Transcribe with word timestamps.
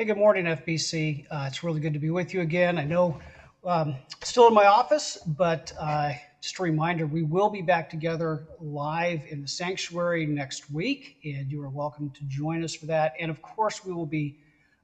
Hey, 0.00 0.04
good 0.04 0.16
morning, 0.16 0.44
FBC. 0.46 1.26
Uh, 1.28 1.46
it's 1.48 1.64
really 1.64 1.80
good 1.80 1.92
to 1.94 1.98
be 1.98 2.10
with 2.10 2.32
you 2.32 2.40
again. 2.40 2.78
I 2.78 2.84
know 2.84 3.18
um, 3.64 3.96
still 4.22 4.46
in 4.46 4.54
my 4.54 4.66
office, 4.66 5.18
but 5.26 5.72
uh, 5.76 6.12
just 6.40 6.56
a 6.60 6.62
reminder 6.62 7.04
we 7.04 7.24
will 7.24 7.48
be 7.48 7.62
back 7.62 7.88
together 7.90 8.46
live 8.60 9.24
in 9.28 9.40
the 9.42 9.48
sanctuary 9.48 10.24
next 10.24 10.70
week, 10.70 11.16
and 11.24 11.50
you 11.50 11.60
are 11.62 11.68
welcome 11.68 12.10
to 12.10 12.24
join 12.28 12.62
us 12.62 12.76
for 12.76 12.86
that. 12.86 13.12
And 13.18 13.28
of 13.28 13.42
course, 13.42 13.82
we 13.82 13.92
will 13.92 14.06
be 14.06 14.36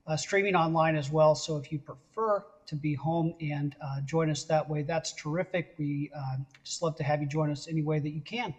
uh, 0.05 0.17
streaming 0.17 0.57
online 0.57 0.97
as 0.97 1.13
well. 1.13 1.37
So 1.37 1.59
if 1.59 1.71
you 1.71 1.79
prefer 1.79 2.43
to 2.67 2.75
be 2.75 2.95
home 2.95 3.35
and 3.41 3.77
uh, 3.81 4.01
join 4.05 4.31
us 4.31 4.43
that 4.47 4.69
way, 4.69 4.83
that's 4.83 5.13
terrific. 5.13 5.69
We 5.79 6.11
uh, 6.13 6.39
just 6.65 6.83
love 6.83 6.97
to 6.97 7.05
have 7.05 7.21
you 7.21 7.29
join 7.29 7.53
us 7.53 7.69
any 7.69 7.83
way 7.83 8.01
that 8.01 8.11
you 8.11 8.23
can. 8.23 8.53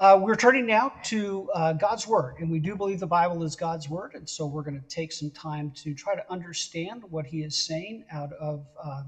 Uh, 0.00 0.18
we're 0.20 0.34
turning 0.34 0.66
now 0.66 0.92
to 1.04 1.48
uh, 1.54 1.72
God's 1.72 2.04
Word, 2.04 2.34
and 2.40 2.50
we 2.50 2.58
do 2.58 2.74
believe 2.74 2.98
the 2.98 3.06
Bible 3.06 3.44
is 3.44 3.54
God's 3.54 3.88
Word. 3.88 4.14
And 4.14 4.28
so 4.28 4.44
we're 4.44 4.64
going 4.64 4.80
to 4.80 4.88
take 4.88 5.12
some 5.12 5.30
time 5.30 5.70
to 5.76 5.94
try 5.94 6.16
to 6.16 6.32
understand 6.32 7.04
what 7.10 7.24
He 7.24 7.44
is 7.44 7.56
saying 7.56 8.04
out 8.10 8.32
of. 8.32 8.66
Uh, 8.82 9.04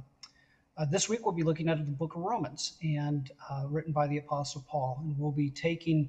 uh 0.77 0.85
this 0.85 1.09
week, 1.09 1.27
we'll 1.27 1.35
be 1.35 1.43
looking 1.43 1.69
at 1.69 1.85
the 1.85 1.91
book 1.91 2.15
of 2.15 2.23
Romans, 2.23 2.79
and 2.85 3.33
uh, 3.51 3.65
written 3.69 3.93
by 3.93 4.07
the 4.07 4.19
Apostle 4.19 4.65
Paul. 4.71 5.01
And 5.03 5.19
we'll 5.19 5.33
be 5.33 5.51
taking 5.51 6.09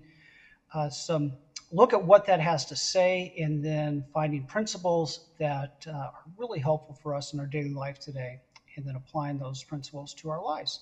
uh, 0.75 0.89
some 0.89 1.33
look 1.71 1.93
at 1.93 2.03
what 2.03 2.25
that 2.27 2.39
has 2.39 2.63
to 2.65 2.75
say, 2.75 3.33
and 3.39 3.65
then 3.65 4.05
finding 4.13 4.45
principles 4.45 5.31
that 5.39 5.87
are 5.91 6.13
really 6.37 6.59
helpful 6.59 6.95
for 7.01 7.15
us 7.15 7.33
in 7.33 7.39
our 7.39 7.47
daily 7.47 7.73
life 7.73 7.97
today, 7.97 8.41
and 8.75 8.85
then 8.85 8.95
applying 8.95 9.39
those 9.39 9.63
principles 9.63 10.13
to 10.13 10.29
our 10.29 10.43
lives. 10.43 10.81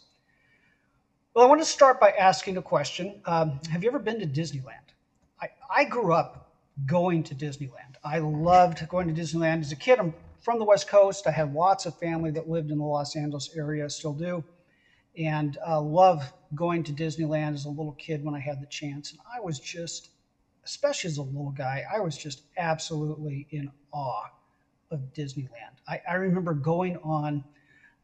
Well, 1.36 1.44
I 1.44 1.50
want 1.50 1.60
to 1.60 1.66
start 1.66 2.00
by 2.00 2.12
asking 2.12 2.56
a 2.56 2.62
question. 2.62 3.20
Um, 3.26 3.60
have 3.70 3.84
you 3.84 3.90
ever 3.90 4.00
been 4.00 4.22
to 4.22 4.26
Disneyland? 4.26 4.94
I, 5.42 5.50
I 5.70 5.84
grew 5.84 6.14
up 6.14 6.56
going 6.86 7.24
to 7.24 7.36
Disneyland. 7.36 7.98
I 8.06 8.20
loved 8.20 8.88
going 8.88 9.14
to 9.14 9.22
Disneyland 9.22 9.60
as 9.60 9.74
a 9.74 9.76
kid. 9.76 10.00
I'm 10.00 10.14
from 10.40 10.60
the 10.60 10.64
West 10.64 10.88
Coast. 10.88 11.28
I 11.28 11.32
had 11.32 11.52
lots 11.52 11.86
of 11.86 12.00
family 12.00 12.32
that 12.32 12.48
lived 12.48 12.72
in 12.72 12.78
the 12.78 12.86
Los 12.86 13.18
Angeles 13.18 13.50
area, 13.54 13.90
still 13.90 14.14
do, 14.14 14.46
and 15.18 15.58
uh, 15.68 15.82
love 15.82 16.24
going 16.56 16.84
to 16.84 16.94
Disneyland 16.94 17.54
as 17.54 17.66
a 17.66 17.70
little 17.70 17.98
kid 18.00 18.24
when 18.24 18.34
I 18.34 18.40
had 18.40 18.62
the 18.62 18.68
chance. 18.68 19.12
And 19.12 19.20
I 19.30 19.42
was 19.42 19.60
just, 19.60 20.12
especially 20.64 21.10
as 21.10 21.18
a 21.18 21.22
little 21.22 21.52
guy, 21.52 21.84
I 21.94 22.00
was 22.00 22.18
just 22.18 22.44
absolutely 22.56 23.46
in 23.52 23.70
awe 23.92 24.30
of 24.90 25.02
Disneyland. 25.14 25.50
I, 25.86 26.00
I 26.10 26.14
remember 26.14 26.54
going 26.54 26.96
on 27.04 27.44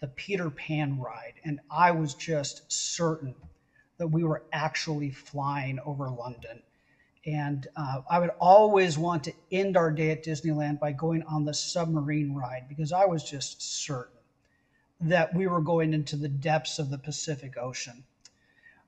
the 0.01 0.07
Peter 0.07 0.49
Pan 0.49 0.99
ride, 0.99 1.35
and 1.45 1.59
I 1.69 1.91
was 1.91 2.15
just 2.15 2.69
certain 2.71 3.35
that 3.97 4.07
we 4.07 4.23
were 4.23 4.43
actually 4.51 5.11
flying 5.11 5.79
over 5.85 6.09
London. 6.09 6.63
And 7.23 7.67
uh, 7.75 8.01
I 8.09 8.17
would 8.17 8.31
always 8.39 8.97
want 8.97 9.23
to 9.25 9.33
end 9.51 9.77
our 9.77 9.91
day 9.91 10.09
at 10.09 10.23
Disneyland 10.23 10.79
by 10.79 10.91
going 10.91 11.21
on 11.23 11.45
the 11.45 11.53
submarine 11.53 12.33
ride 12.33 12.65
because 12.67 12.91
I 12.91 13.05
was 13.05 13.23
just 13.23 13.61
certain 13.61 14.17
that 15.01 15.35
we 15.35 15.45
were 15.45 15.61
going 15.61 15.93
into 15.93 16.15
the 16.15 16.27
depths 16.27 16.79
of 16.79 16.89
the 16.89 16.97
Pacific 16.97 17.57
Ocean. 17.57 18.03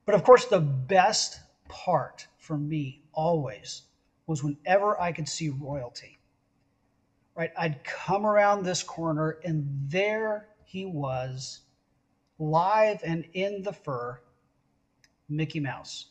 But 0.06 0.16
of 0.16 0.24
course, 0.24 0.46
the 0.46 0.60
best 0.60 1.40
part 1.70 2.28
for 2.40 2.58
me 2.58 3.04
always 3.14 3.84
was 4.26 4.44
whenever 4.44 5.00
I 5.00 5.12
could 5.12 5.30
see 5.30 5.50
royalty. 5.50 6.18
Right? 7.36 7.52
I'd 7.56 7.84
come 7.84 8.26
around 8.26 8.64
this 8.64 8.82
corner 8.82 9.38
and 9.44 9.68
there 9.90 10.48
he 10.74 10.86
was 10.86 11.62
live 12.40 13.00
and 13.06 13.26
in 13.32 13.62
the 13.62 13.72
fur 13.72 14.20
Mickey 15.30 15.60
Mouse. 15.60 16.08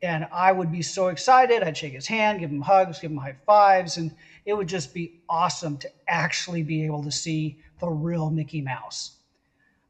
And 0.00 0.26
I 0.32 0.52
would 0.52 0.70
be 0.70 0.80
so 0.80 1.08
excited. 1.08 1.62
I'd 1.62 1.76
shake 1.76 1.92
his 1.92 2.06
hand, 2.06 2.38
give 2.38 2.50
him 2.50 2.62
hugs, 2.62 2.98
give 2.98 3.10
him 3.10 3.18
high 3.18 3.36
fives, 3.44 3.98
and 3.98 4.12
it 4.46 4.54
would 4.54 4.68
just 4.68 4.94
be 4.94 5.12
awesome 5.28 5.76
to 5.78 5.90
actually 6.08 6.62
be 6.62 6.84
able 6.86 7.02
to 7.02 7.10
see 7.10 7.56
the 7.78 7.90
real 7.90 8.30
Mickey 8.30 8.62
Mouse. 8.62 9.12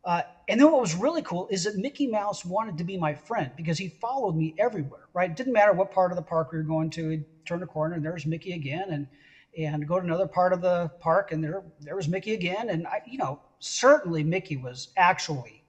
Uh, 0.05 0.23
and 0.49 0.59
then 0.59 0.73
what 0.73 0.81
was 0.81 0.97
really 0.97 1.23
cool 1.23 1.47
is 1.49 1.63
that 1.65 1.77
Mickey 1.77 2.07
Mouse 2.09 2.45
wanted 2.45 2.79
to 2.79 2.85
be 2.85 2.97
my 2.97 3.15
friend 3.15 3.53
because 3.55 3.79
he 3.79 3.87
followed 3.89 4.35
me 4.35 4.55
everywhere, 4.59 5.03
right? 5.15 5.31
It 5.31 5.37
didn't 5.37 5.53
matter 5.53 5.73
what 5.73 5.93
part 5.93 6.11
of 6.11 6.17
the 6.17 6.23
park 6.23 6.51
we 6.51 6.59
were 6.59 6.65
going 6.65 6.91
to. 6.91 7.11
He'd 7.11 7.25
turn 7.45 7.63
a 7.63 7.67
corner 7.67 7.95
and 7.95 8.05
there's 8.05 8.27
Mickey 8.27 8.55
again. 8.55 8.91
And 8.91 9.07
and 9.57 9.87
go 9.87 9.99
to 9.99 10.05
another 10.05 10.27
part 10.27 10.53
of 10.53 10.61
the 10.61 10.91
park 11.01 11.33
and 11.33 11.43
there 11.43 11.63
there 11.81 11.97
was 11.97 12.09
Mickey 12.09 12.35
again. 12.35 12.71
And 12.71 12.87
I 12.87 13.01
you 13.07 13.19
know 13.19 13.41
certainly 13.59 14.23
Mickey 14.23 14.57
was 14.57 14.89
actually 14.97 15.65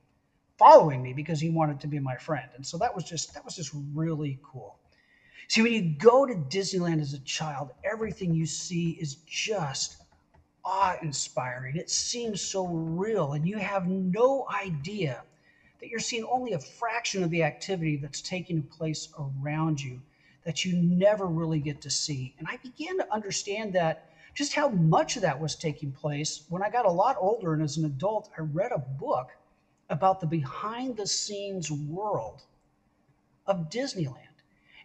following 0.57 1.01
me 1.01 1.13
because 1.13 1.39
he 1.39 1.49
wanted 1.49 1.79
to 1.79 1.87
be 1.87 1.99
my 1.99 2.15
friend. 2.17 2.49
And 2.55 2.65
so 2.65 2.77
that 2.77 2.93
was 2.93 3.03
just 3.03 3.33
that 3.33 3.45
was 3.45 3.55
just 3.55 3.71
really 3.93 4.39
cool. 4.43 4.77
See 5.47 5.61
when 5.61 5.73
you 5.73 5.81
go 5.81 6.25
to 6.25 6.35
Disneyland 6.35 7.01
as 7.01 7.13
a 7.13 7.19
child 7.19 7.71
everything 7.83 8.33
you 8.33 8.45
see 8.45 8.91
is 8.91 9.15
just 9.25 9.97
awe-inspiring. 10.63 11.77
It 11.77 11.89
seems 11.89 12.41
so 12.41 12.67
real 12.67 13.33
and 13.33 13.47
you 13.47 13.57
have 13.57 13.87
no 13.87 14.45
idea 14.53 15.23
that 15.79 15.89
you're 15.89 15.99
seeing 15.99 16.25
only 16.25 16.53
a 16.53 16.59
fraction 16.59 17.23
of 17.23 17.29
the 17.29 17.43
activity 17.43 17.95
that's 17.95 18.21
taking 18.21 18.61
place 18.61 19.07
around 19.17 19.81
you 19.81 20.01
that 20.43 20.65
you 20.65 20.75
never 20.75 21.27
really 21.27 21.59
get 21.59 21.81
to 21.81 21.89
see. 21.89 22.33
And 22.37 22.47
I 22.49 22.57
began 22.57 22.97
to 22.97 23.13
understand 23.13 23.73
that 23.73 23.99
just 24.33 24.53
how 24.53 24.69
much 24.69 25.15
of 25.15 25.21
that 25.23 25.39
was 25.39 25.55
taking 25.55 25.91
place 25.91 26.43
when 26.49 26.63
I 26.63 26.69
got 26.69 26.85
a 26.85 26.91
lot 26.91 27.17
older 27.19 27.53
and 27.53 27.61
as 27.61 27.77
an 27.77 27.85
adult, 27.85 28.29
I 28.37 28.41
read 28.41 28.71
a 28.71 28.77
book 28.77 29.29
about 29.89 30.19
the 30.19 30.27
behind 30.27 30.97
the 30.97 31.07
scenes 31.07 31.71
world 31.71 32.43
of 33.47 33.69
Disneyland 33.69 34.15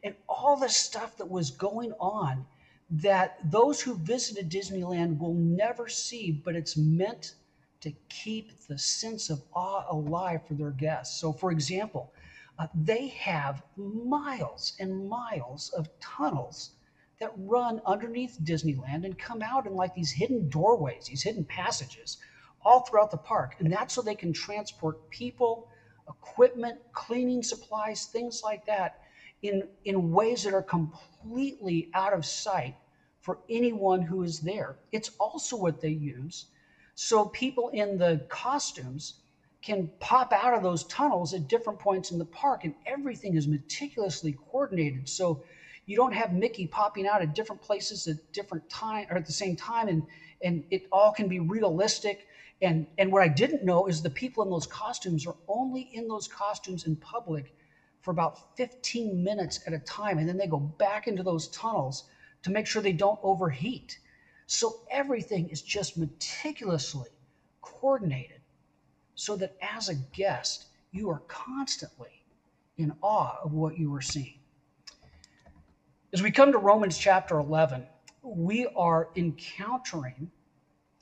and 0.03 0.15
all 0.29 0.57
the 0.57 0.69
stuff 0.69 1.17
that 1.19 1.29
was 1.31 1.51
going 1.51 1.93
on 2.01 2.47
that 2.91 3.39
those 3.51 3.81
who 3.81 3.97
visited 3.97 4.51
Disneyland 4.51 5.19
will 5.19 5.35
never 5.35 5.89
see, 5.89 6.31
but 6.31 6.55
it's 6.55 6.77
meant 6.77 7.35
to 7.81 7.93
keep 8.09 8.51
the 8.67 8.79
sense 8.79 9.31
of 9.31 9.43
awe 9.55 9.85
alive 9.91 10.41
for 10.47 10.55
their 10.55 10.71
guests. 10.71 11.21
So, 11.21 11.33
for 11.33 11.51
example, 11.51 12.11
uh, 12.59 12.67
they 12.75 13.09
have 13.09 13.63
miles 13.77 14.75
and 14.79 15.09
miles 15.09 15.71
of 15.77 15.89
tunnels 16.01 16.71
that 17.21 17.31
run 17.37 17.81
underneath 17.87 18.37
Disneyland 18.43 19.05
and 19.05 19.19
come 19.19 19.43
out 19.43 19.67
in 19.67 19.75
like 19.75 19.95
these 19.95 20.13
hidden 20.13 20.49
doorways, 20.49 21.07
these 21.07 21.23
hidden 21.23 21.45
passages 21.45 22.19
all 22.63 22.81
throughout 22.81 23.11
the 23.11 23.17
park. 23.19 23.55
And 23.59 23.73
that's 23.73 23.95
so 23.95 24.03
they 24.03 24.15
can 24.15 24.33
transport 24.33 24.97
people, 25.11 25.65
equipment, 26.09 26.79
cleaning 26.93 27.43
supplies, 27.43 28.07
things 28.07 28.41
like 28.45 28.65
that 28.67 28.95
in, 29.43 29.69
in 29.85 30.11
ways 30.13 30.43
that 30.45 30.55
are 30.55 30.63
completely 30.63 31.89
out 31.95 32.13
of 32.13 32.25
sight 32.25 32.77
for 33.21 33.39
anyone 33.49 34.03
who 34.03 34.23
is 34.23 34.41
there. 34.41 34.77
It's 34.93 35.11
also 35.19 35.57
what 35.57 35.81
they 35.81 35.91
use 35.91 36.47
so 36.95 37.27
people 37.27 37.71
in 37.73 37.99
the 37.99 38.23
costumes 38.29 39.15
can 39.65 39.91
pop 40.01 40.33
out 40.33 40.55
of 40.55 40.63
those 40.63 40.85
tunnels 40.85 41.35
at 41.35 41.49
different 41.49 41.81
points 41.81 42.13
in 42.13 42.19
the 42.19 42.27
park, 42.27 42.65
and 42.65 42.75
everything 42.87 43.37
is 43.37 43.49
meticulously 43.49 44.37
coordinated. 44.51 45.09
So 45.09 45.41
you 45.87 45.97
don't 45.97 46.15
have 46.15 46.33
Mickey 46.33 46.67
popping 46.69 47.09
out 47.09 47.23
at 47.23 47.35
different 47.35 47.63
places 47.63 48.07
at 48.09 48.19
different 48.33 48.69
time 48.71 49.07
or 49.11 49.19
at 49.19 49.27
the 49.27 49.33
same 49.33 49.57
time, 49.57 49.89
and 49.89 50.05
and 50.43 50.65
it 50.71 50.85
all 50.93 51.13
can 51.13 51.29
be 51.29 51.41
realistic. 51.41 52.27
And 52.63 52.89
and 52.99 53.13
what 53.13 53.23
I 53.23 53.29
didn't 53.29 53.65
know 53.65 53.87
is 53.89 54.03
the 54.03 54.11
people 54.11 54.45
in 54.45 54.51
those 54.51 54.67
costumes 54.69 55.27
are 55.27 55.37
only 55.49 55.83
in 55.93 56.09
those 56.09 56.29
costumes 56.29 56.85
in 56.87 56.97
public 56.99 57.55
for 58.03 58.13
about 58.13 58.39
15 58.57 59.25
minutes 59.25 59.61
at 59.67 59.75
a 59.75 59.81
time, 59.81 60.19
and 60.19 60.29
then 60.29 60.39
they 60.39 60.49
go 60.49 60.61
back 60.61 61.09
into 61.09 61.25
those 61.25 61.49
tunnels 61.49 62.05
to 62.45 62.51
make 62.53 62.67
sure 62.69 62.83
they 62.83 62.93
don't 62.95 63.21
overheat. 63.25 63.99
So 64.47 64.79
everything 64.91 65.49
is 65.51 65.63
just 65.63 65.99
meticulously 65.99 67.11
coordinated 67.63 68.39
so 69.15 69.37
that 69.37 69.57
as 69.61 69.89
a 69.89 69.95
guest, 69.95 70.67
you 70.93 71.11
are 71.11 71.23
constantly 71.29 72.25
in 72.79 72.93
awe 73.03 73.39
of 73.43 73.53
what 73.53 73.79
you 73.79 73.95
are 73.95 74.01
seeing. 74.01 74.39
As 76.13 76.23
we 76.23 76.31
come 76.31 76.53
to 76.53 76.59
Romans 76.59 76.97
chapter 76.97 77.39
11, 77.39 77.87
we 78.23 78.67
are 78.77 79.09
encountering 79.17 80.31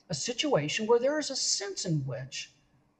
a 0.08 0.14
situation 0.14 0.86
where 0.86 0.98
there 0.98 1.18
is 1.18 1.30
a 1.30 1.36
sense 1.36 1.84
in 1.84 2.04
which 2.06 2.50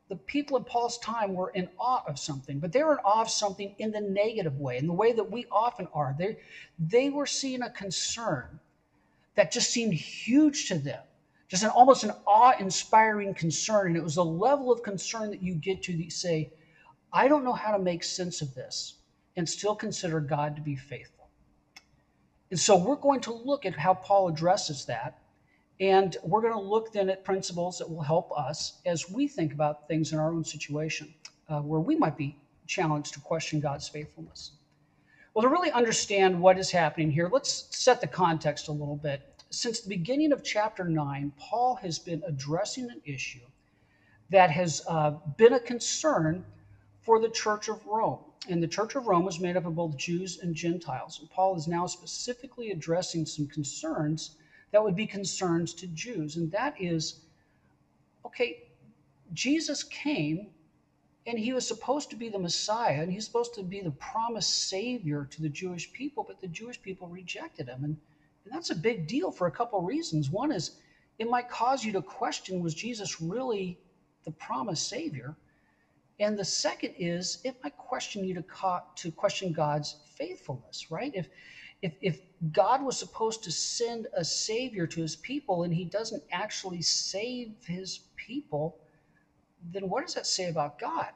the 0.09 0.17
people 0.17 0.59
in 0.59 0.65
Paul's 0.65 0.99
time 0.99 1.35
were 1.35 1.51
in 1.51 1.69
awe 1.79 2.03
of 2.07 2.19
something, 2.19 2.59
but 2.59 2.71
they 2.71 2.83
were 2.83 2.93
in 2.93 2.99
awe 2.99 3.23
of 3.23 3.31
something 3.31 3.75
in 3.79 3.91
the 3.91 4.01
negative 4.01 4.59
way, 4.59 4.77
in 4.77 4.87
the 4.87 4.93
way 4.93 5.13
that 5.13 5.31
we 5.31 5.47
often 5.51 5.89
are. 5.95 6.15
They, 6.19 6.37
they 6.79 7.09
were 7.09 7.27
seeing 7.27 7.63
a 7.63 7.71
concern 7.71 8.61
that 9.35 9.53
just 9.53 9.71
seemed 9.71 9.95
huge 9.95 10.69
to 10.69 10.79
them 10.79 11.03
just 11.53 11.65
an 11.65 11.69
almost 11.69 12.03
an 12.03 12.13
awe-inspiring 12.27 13.35
concern. 13.35 13.89
And 13.89 13.97
it 13.99 14.03
was 14.03 14.17
a 14.17 14.23
level 14.23 14.73
of 14.73 14.83
concern 14.83 15.29
that 15.33 15.43
you 15.43 15.55
get 15.55 15.83
to 15.83 16.09
say, 16.09 16.51
I 17.13 17.29
don't 17.29 17.45
know 17.45 17.53
how 17.53 17.77
to 17.77 17.79
make 17.79 18.05
sense 18.05 18.41
of 18.41 18.55
this 18.55 18.95
and 19.37 19.47
still 19.47 19.75
consider 19.75 20.19
God 20.19 20.57
to 20.57 20.63
be 20.63 20.77
faithful. 20.77 21.29
And 22.51 22.59
so 22.59 22.75
we're 22.75 22.97
going 22.97 23.21
to 23.21 23.35
look 23.35 23.67
at 23.67 23.75
how 23.75 23.93
Paul 23.93 24.29
addresses 24.29 24.87
that. 24.87 25.19
And 25.79 26.17
we're 26.23 26.41
going 26.41 26.55
to 26.55 26.59
look 26.59 26.91
then 26.91 27.11
at 27.11 27.23
principles 27.23 27.77
that 27.77 27.91
will 27.91 28.01
help 28.01 28.33
us 28.35 28.81
as 28.87 29.11
we 29.11 29.29
think 29.29 29.53
about 29.53 29.87
things 29.87 30.15
in 30.15 30.19
our 30.19 30.33
own 30.33 30.45
situation 30.45 31.13
uh, 31.51 31.61
where 31.61 31.81
we 31.81 31.97
might 31.97 32.17
be 32.17 32.35
challenged 32.67 33.13
to 33.13 33.21
question 33.21 33.61
God's 33.61 33.89
faithfulness. 33.89 34.53
Well, 35.35 35.43
to 35.43 35.51
really 35.51 35.71
understand 35.73 36.41
what 36.41 36.59
is 36.59 36.71
happening 36.71 37.11
here, 37.11 37.29
let's 37.31 37.67
set 37.77 38.01
the 38.01 38.07
context 38.07 38.69
a 38.69 38.73
little 38.73 38.97
bit 38.97 39.32
since 39.53 39.81
the 39.81 39.89
beginning 39.91 40.33
of 40.33 40.43
chapter 40.43 40.85
9, 40.85 41.33
Paul 41.39 41.77
has 41.77 41.99
been 41.99 42.23
addressing 42.27 42.91
an 42.91 43.03
issue 43.05 43.47
that 44.31 44.51
has 44.51 44.83
uh, 44.89 45.11
been 45.37 45.53
a 45.53 45.61
concern 45.61 46.43
for 47.03 47.21
the 47.21 47.29
Church 47.29 47.69
of 47.69 47.85
Rome. 47.87 48.21
And 48.49 48.63
the 48.63 48.69
Church 48.69 48.95
of 48.97 49.07
Rome 49.07 49.25
was 49.25 49.39
made 49.39 49.57
up 49.57 49.67
of 49.67 49.75
both 49.75 49.97
Jews 49.99 50.39
and 50.39 50.55
Gentiles. 50.55 51.19
And 51.21 51.29
Paul 51.31 51.55
is 51.57 51.69
now 51.69 51.87
specifically 51.87 52.71
addressing 52.71 53.27
some 53.27 53.47
concerns 53.47 54.37
that 54.71 54.83
would 54.83 54.97
be 54.97 55.07
concerns 55.07 55.75
to 55.75 55.87
Jews. 55.89 56.37
And 56.37 56.51
that 56.53 56.75
is 56.81 57.21
okay, 58.25 58.63
Jesus 59.35 59.83
came 59.85 60.49
and 61.27 61.39
he 61.39 61.53
was 61.53 61.69
supposed 61.69 62.09
to 62.11 62.17
be 62.17 62.31
the 62.31 62.39
Messiah 62.39 63.03
and 63.03 63.13
he's 63.13 63.27
supposed 63.27 63.55
to 63.55 63.63
be 63.63 63.83
the 63.83 63.91
promised 63.93 64.69
Savior 64.69 65.29
to 65.31 65.43
the 65.43 65.49
Jewish 65.49 65.93
people, 65.93 66.25
but 66.27 66.41
the 66.41 66.49
Jewish 66.49 66.81
people 66.81 67.07
rejected 67.09 67.69
him. 67.69 67.85
And, 67.85 67.97
and 68.45 68.55
that's 68.55 68.71
a 68.71 68.77
big 68.77 69.07
deal 69.07 69.33
for 69.33 69.47
a 69.47 69.53
couple 69.53 69.81
of 69.81 69.87
reasons. 69.87 70.31
One 70.31 70.53
is 70.53 70.73
it 71.19 71.29
might 71.29 71.49
cause 71.49 71.85
you 71.85 71.93
to 71.93 72.03
question 72.03 72.61
was 72.63 72.75
Jesus 72.75 73.21
really 73.21 73.79
the 74.25 74.33
promised 74.33 74.89
Savior? 74.89 75.37
And 76.21 76.39
the 76.39 76.45
second 76.47 76.95
is 76.99 77.39
it 77.45 77.57
might 77.65 77.77
question 77.77 78.25
you 78.25 78.35
to, 78.35 78.43
co- 78.45 78.81
to 78.97 79.13
question 79.13 79.53
God's 79.53 79.97
faithfulness, 80.05 80.91
right? 80.91 81.13
If, 81.15 81.29
if, 81.83 81.95
if 82.01 82.21
God 82.53 82.83
was 82.83 82.99
supposed 82.99 83.45
to 83.45 83.53
send 83.53 84.09
a 84.15 84.25
Savior 84.25 84.87
to 84.89 85.03
his 85.03 85.17
people 85.17 85.65
and 85.65 85.75
he 85.75 85.85
doesn't 85.87 86.25
actually 86.33 86.83
save 86.83 87.55
his 87.67 88.01
people, 88.17 88.77
then 89.73 89.89
what 89.89 90.03
does 90.05 90.15
that 90.15 90.27
say 90.27 90.49
about 90.49 90.79
God? 90.79 91.09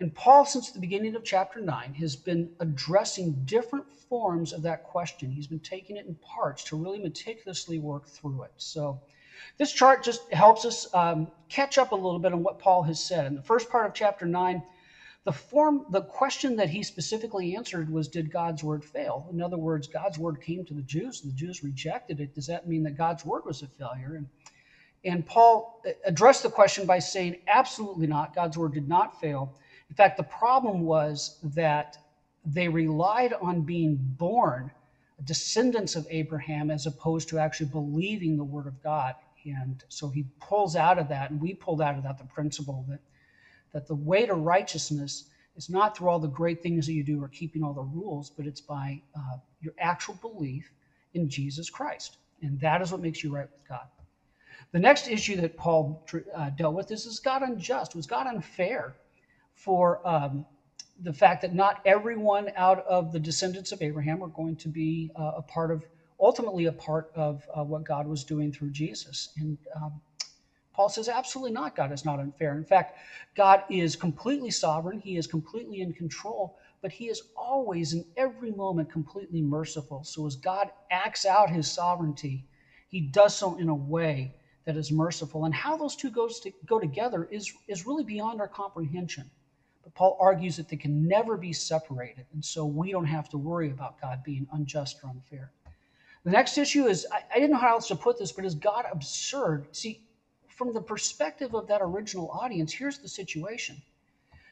And 0.00 0.14
Paul, 0.14 0.44
since 0.44 0.70
the 0.72 0.80
beginning 0.80 1.16
of 1.16 1.24
chapter 1.24 1.60
9, 1.60 1.94
has 1.94 2.16
been 2.16 2.50
addressing 2.60 3.42
different 3.44 3.86
forms 4.10 4.52
of 4.52 4.62
that 4.62 4.82
question. 4.82 5.30
He's 5.30 5.46
been 5.46 5.60
taking 5.60 5.96
it 5.96 6.06
in 6.06 6.16
parts 6.16 6.64
to 6.64 6.76
really 6.76 6.98
meticulously 7.00 7.78
work 7.78 8.08
through 8.08 8.44
it. 8.44 8.52
So, 8.56 9.00
this 9.58 9.72
chart 9.72 10.02
just 10.04 10.32
helps 10.32 10.64
us 10.64 10.86
um, 10.94 11.28
catch 11.48 11.78
up 11.78 11.92
a 11.92 11.96
little 11.96 12.18
bit 12.20 12.32
on 12.32 12.42
what 12.42 12.58
Paul 12.58 12.84
has 12.84 13.00
said. 13.00 13.26
In 13.26 13.34
the 13.36 13.42
first 13.42 13.70
part 13.70 13.86
of 13.86 13.94
chapter 13.94 14.26
9, 14.26 14.62
the 15.24 15.32
form, 15.32 15.84
the 15.88 16.02
question 16.02 16.56
that 16.56 16.70
he 16.70 16.82
specifically 16.82 17.54
answered 17.56 17.90
was, 17.90 18.08
Did 18.08 18.30
God's 18.30 18.64
word 18.64 18.84
fail? 18.84 19.28
In 19.32 19.40
other 19.42 19.58
words, 19.58 19.88
God's 19.88 20.18
word 20.18 20.40
came 20.40 20.64
to 20.66 20.74
the 20.74 20.82
Jews, 20.82 21.20
the 21.20 21.32
Jews 21.32 21.62
rejected 21.62 22.20
it. 22.20 22.34
Does 22.34 22.46
that 22.46 22.66
mean 22.66 22.84
that 22.84 22.96
God's 22.96 23.24
word 23.24 23.42
was 23.46 23.62
a 23.62 23.68
failure? 23.68 24.14
And 24.16 24.28
and 25.04 25.24
Paul 25.26 25.70
addressed 26.04 26.42
the 26.42 26.50
question 26.50 26.86
by 26.86 26.98
saying, 26.98 27.36
absolutely 27.48 28.06
not. 28.06 28.34
God's 28.34 28.58
word 28.58 28.74
did 28.74 28.88
not 28.88 29.14
fail. 29.14 29.52
In 29.94 29.96
fact, 29.96 30.16
the 30.16 30.24
problem 30.24 30.80
was 30.80 31.30
that 31.44 31.98
they 32.44 32.66
relied 32.66 33.32
on 33.40 33.62
being 33.62 33.96
born 34.18 34.72
descendants 35.22 35.94
of 35.94 36.04
Abraham 36.10 36.68
as 36.68 36.84
opposed 36.84 37.28
to 37.28 37.38
actually 37.38 37.66
believing 37.70 38.36
the 38.36 38.42
word 38.42 38.66
of 38.66 38.82
God. 38.82 39.14
And 39.44 39.84
so 39.88 40.08
he 40.08 40.24
pulls 40.40 40.74
out 40.74 40.98
of 40.98 41.06
that, 41.10 41.30
and 41.30 41.40
we 41.40 41.54
pulled 41.54 41.80
out 41.80 41.96
of 41.96 42.02
that 42.02 42.18
the 42.18 42.24
principle 42.24 42.84
that, 42.88 42.98
that 43.72 43.86
the 43.86 43.94
way 43.94 44.26
to 44.26 44.34
righteousness 44.34 45.22
is 45.54 45.70
not 45.70 45.96
through 45.96 46.08
all 46.08 46.18
the 46.18 46.26
great 46.26 46.60
things 46.60 46.86
that 46.86 46.94
you 46.94 47.04
do 47.04 47.22
or 47.22 47.28
keeping 47.28 47.62
all 47.62 47.72
the 47.72 47.82
rules, 47.84 48.32
but 48.36 48.46
it's 48.46 48.60
by 48.60 49.00
uh, 49.16 49.36
your 49.60 49.74
actual 49.78 50.14
belief 50.14 50.72
in 51.12 51.28
Jesus 51.28 51.70
Christ. 51.70 52.18
And 52.42 52.58
that 52.58 52.82
is 52.82 52.90
what 52.90 53.00
makes 53.00 53.22
you 53.22 53.32
right 53.32 53.48
with 53.48 53.68
God. 53.68 53.86
The 54.72 54.80
next 54.80 55.06
issue 55.06 55.36
that 55.36 55.56
Paul 55.56 56.02
uh, 56.34 56.50
dealt 56.50 56.74
with 56.74 56.90
is 56.90 57.06
is 57.06 57.20
God 57.20 57.42
unjust? 57.42 57.94
Was 57.94 58.06
God 58.06 58.26
unfair 58.26 58.96
for 59.54 60.00
um, 60.06 60.46
the 61.00 61.12
fact 61.12 61.42
that 61.42 61.52
not 61.54 61.78
everyone 61.84 62.50
out 62.56 62.80
of 62.86 63.12
the 63.12 63.20
descendants 63.20 63.72
of 63.72 63.82
Abraham 63.82 64.22
are 64.22 64.28
going 64.28 64.56
to 64.56 64.68
be 64.68 65.10
uh, 65.16 65.32
a 65.36 65.42
part 65.42 65.70
of, 65.70 65.84
ultimately, 66.20 66.66
a 66.66 66.72
part 66.72 67.08
of 67.14 67.48
uh, 67.56 67.64
what 67.64 67.84
God 67.84 68.06
was 68.06 68.24
doing 68.24 68.52
through 68.52 68.70
Jesus? 68.70 69.30
And 69.36 69.58
um, 69.76 69.92
Paul 70.74 70.88
says, 70.90 71.08
absolutely 71.08 71.52
not. 71.52 71.76
God 71.76 71.92
is 71.92 72.04
not 72.04 72.20
unfair. 72.20 72.56
In 72.56 72.64
fact, 72.64 72.92
God 73.36 73.62
is 73.70 73.96
completely 73.96 74.50
sovereign, 74.52 75.00
He 75.00 75.16
is 75.16 75.26
completely 75.26 75.80
in 75.80 75.92
control, 75.92 76.54
but 76.82 76.92
He 76.92 77.08
is 77.08 77.22
always, 77.36 77.92
in 77.94 78.04
every 78.16 78.52
moment, 78.52 78.90
completely 78.90 79.42
merciful. 79.42 80.04
So 80.04 80.26
as 80.26 80.36
God 80.36 80.70
acts 80.90 81.26
out 81.26 81.50
His 81.50 81.68
sovereignty, 81.68 82.44
He 82.88 83.02
does 83.02 83.36
so 83.36 83.56
in 83.56 83.68
a 83.68 83.74
way 83.76 84.34
that 84.66 84.76
is 84.76 84.92
merciful. 84.92 85.44
And 85.46 85.54
how 85.54 85.76
those 85.76 85.96
two 85.96 86.10
goes 86.10 86.40
to 86.40 86.52
go 86.66 86.80
together 86.80 87.26
is, 87.30 87.52
is 87.68 87.86
really 87.86 88.04
beyond 88.04 88.40
our 88.40 88.48
comprehension. 88.48 89.30
But 89.84 89.94
Paul 89.94 90.16
argues 90.18 90.56
that 90.56 90.68
they 90.68 90.76
can 90.76 91.06
never 91.06 91.36
be 91.36 91.52
separated. 91.52 92.26
And 92.32 92.44
so 92.44 92.64
we 92.64 92.90
don't 92.90 93.04
have 93.04 93.28
to 93.30 93.38
worry 93.38 93.70
about 93.70 94.00
God 94.00 94.24
being 94.24 94.48
unjust 94.52 94.98
or 95.04 95.10
unfair. 95.10 95.52
The 96.24 96.30
next 96.30 96.56
issue 96.56 96.86
is 96.86 97.06
I, 97.12 97.22
I 97.30 97.34
didn't 97.34 97.50
know 97.50 97.58
how 97.58 97.74
else 97.74 97.88
to 97.88 97.96
put 97.96 98.18
this, 98.18 98.32
but 98.32 98.46
is 98.46 98.54
God 98.54 98.86
absurd? 98.90 99.68
See, 99.72 100.00
from 100.48 100.72
the 100.72 100.80
perspective 100.80 101.54
of 101.54 101.66
that 101.68 101.82
original 101.82 102.30
audience, 102.30 102.72
here's 102.72 102.98
the 102.98 103.08
situation. 103.08 103.82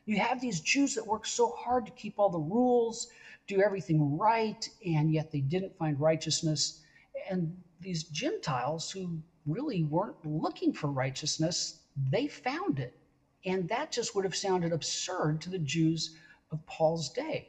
You 0.04 0.18
have 0.18 0.40
these 0.40 0.60
Jews 0.60 0.94
that 0.94 1.06
work 1.06 1.24
so 1.24 1.50
hard 1.50 1.86
to 1.86 1.92
keep 1.92 2.18
all 2.18 2.28
the 2.28 2.38
rules, 2.38 3.08
do 3.46 3.62
everything 3.62 4.18
right, 4.18 4.68
and 4.84 5.12
yet 5.12 5.30
they 5.30 5.40
didn't 5.40 5.76
find 5.76 5.98
righteousness. 5.98 6.82
And 7.30 7.56
these 7.80 8.04
Gentiles 8.04 8.90
who 8.90 9.22
really 9.46 9.84
weren't 9.84 10.24
looking 10.24 10.72
for 10.72 10.88
righteousness, 10.88 11.80
they 12.10 12.26
found 12.26 12.80
it. 12.80 12.94
And 13.44 13.68
that 13.68 13.90
just 13.90 14.14
would 14.14 14.24
have 14.24 14.36
sounded 14.36 14.72
absurd 14.72 15.40
to 15.42 15.50
the 15.50 15.58
Jews 15.58 16.10
of 16.50 16.64
Paul's 16.66 17.08
day. 17.08 17.46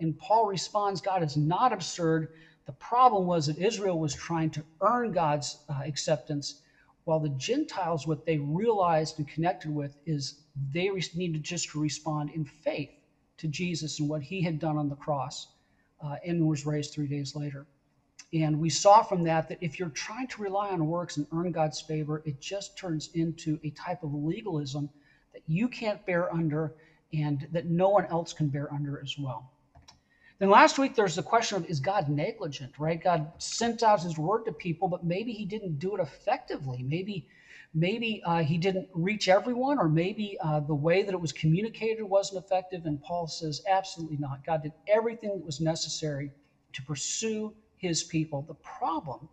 And 0.00 0.18
Paul 0.18 0.46
responds 0.46 1.00
God 1.00 1.22
is 1.22 1.36
not 1.36 1.72
absurd. 1.72 2.28
The 2.66 2.72
problem 2.72 3.26
was 3.26 3.46
that 3.46 3.58
Israel 3.58 3.98
was 3.98 4.14
trying 4.14 4.50
to 4.50 4.64
earn 4.80 5.12
God's 5.12 5.56
uh, 5.68 5.82
acceptance, 5.84 6.56
while 7.04 7.20
the 7.20 7.28
Gentiles, 7.30 8.06
what 8.06 8.24
they 8.24 8.38
realized 8.38 9.18
and 9.18 9.28
connected 9.28 9.70
with 9.70 9.96
is 10.06 10.34
they 10.72 10.88
needed 11.14 11.42
just 11.42 11.70
to 11.70 11.80
respond 11.80 12.30
in 12.30 12.44
faith 12.44 12.90
to 13.38 13.48
Jesus 13.48 13.98
and 13.98 14.08
what 14.08 14.22
he 14.22 14.42
had 14.42 14.58
done 14.58 14.76
on 14.76 14.88
the 14.88 14.96
cross 14.96 15.46
uh, 16.00 16.16
and 16.24 16.46
was 16.46 16.66
raised 16.66 16.92
three 16.92 17.08
days 17.08 17.34
later. 17.34 17.66
And 18.32 18.58
we 18.58 18.70
saw 18.70 19.02
from 19.02 19.24
that 19.24 19.48
that 19.48 19.58
if 19.60 19.78
you're 19.78 19.90
trying 19.90 20.26
to 20.28 20.42
rely 20.42 20.70
on 20.70 20.86
works 20.86 21.16
and 21.16 21.26
earn 21.32 21.52
God's 21.52 21.80
favor, 21.80 22.22
it 22.24 22.40
just 22.40 22.76
turns 22.78 23.10
into 23.14 23.58
a 23.62 23.70
type 23.70 24.02
of 24.02 24.14
legalism 24.14 24.88
that 25.32 25.42
you 25.46 25.68
can't 25.68 26.04
bear 26.06 26.32
under 26.32 26.74
and 27.12 27.46
that 27.52 27.66
no 27.66 27.88
one 27.88 28.06
else 28.06 28.32
can 28.32 28.48
bear 28.48 28.72
under 28.72 29.00
as 29.02 29.16
well. 29.18 29.50
Then 30.38 30.50
last 30.50 30.78
week, 30.78 30.96
there's 30.96 31.14
the 31.14 31.22
question 31.22 31.56
of 31.56 31.66
is 31.66 31.78
God 31.78 32.08
negligent, 32.08 32.78
right? 32.78 33.00
God 33.00 33.30
sent 33.38 33.82
out 33.82 34.02
his 34.02 34.18
word 34.18 34.44
to 34.46 34.52
people, 34.52 34.88
but 34.88 35.04
maybe 35.04 35.32
he 35.32 35.44
didn't 35.44 35.78
do 35.78 35.94
it 35.94 36.00
effectively. 36.00 36.82
Maybe 36.82 37.28
maybe 37.74 38.22
uh, 38.26 38.42
he 38.42 38.58
didn't 38.58 38.88
reach 38.92 39.28
everyone, 39.28 39.78
or 39.78 39.88
maybe 39.88 40.36
uh, 40.42 40.60
the 40.60 40.74
way 40.74 41.02
that 41.02 41.14
it 41.14 41.20
was 41.20 41.32
communicated 41.32 42.02
wasn't 42.02 42.44
effective. 42.44 42.86
And 42.86 43.00
Paul 43.02 43.28
says, 43.28 43.62
absolutely 43.68 44.18
not. 44.18 44.44
God 44.44 44.62
did 44.62 44.72
everything 44.88 45.30
that 45.30 45.44
was 45.44 45.60
necessary 45.60 46.32
to 46.72 46.82
pursue 46.82 47.54
his 47.76 48.02
people. 48.02 48.42
The 48.42 48.54
problem 48.54 49.28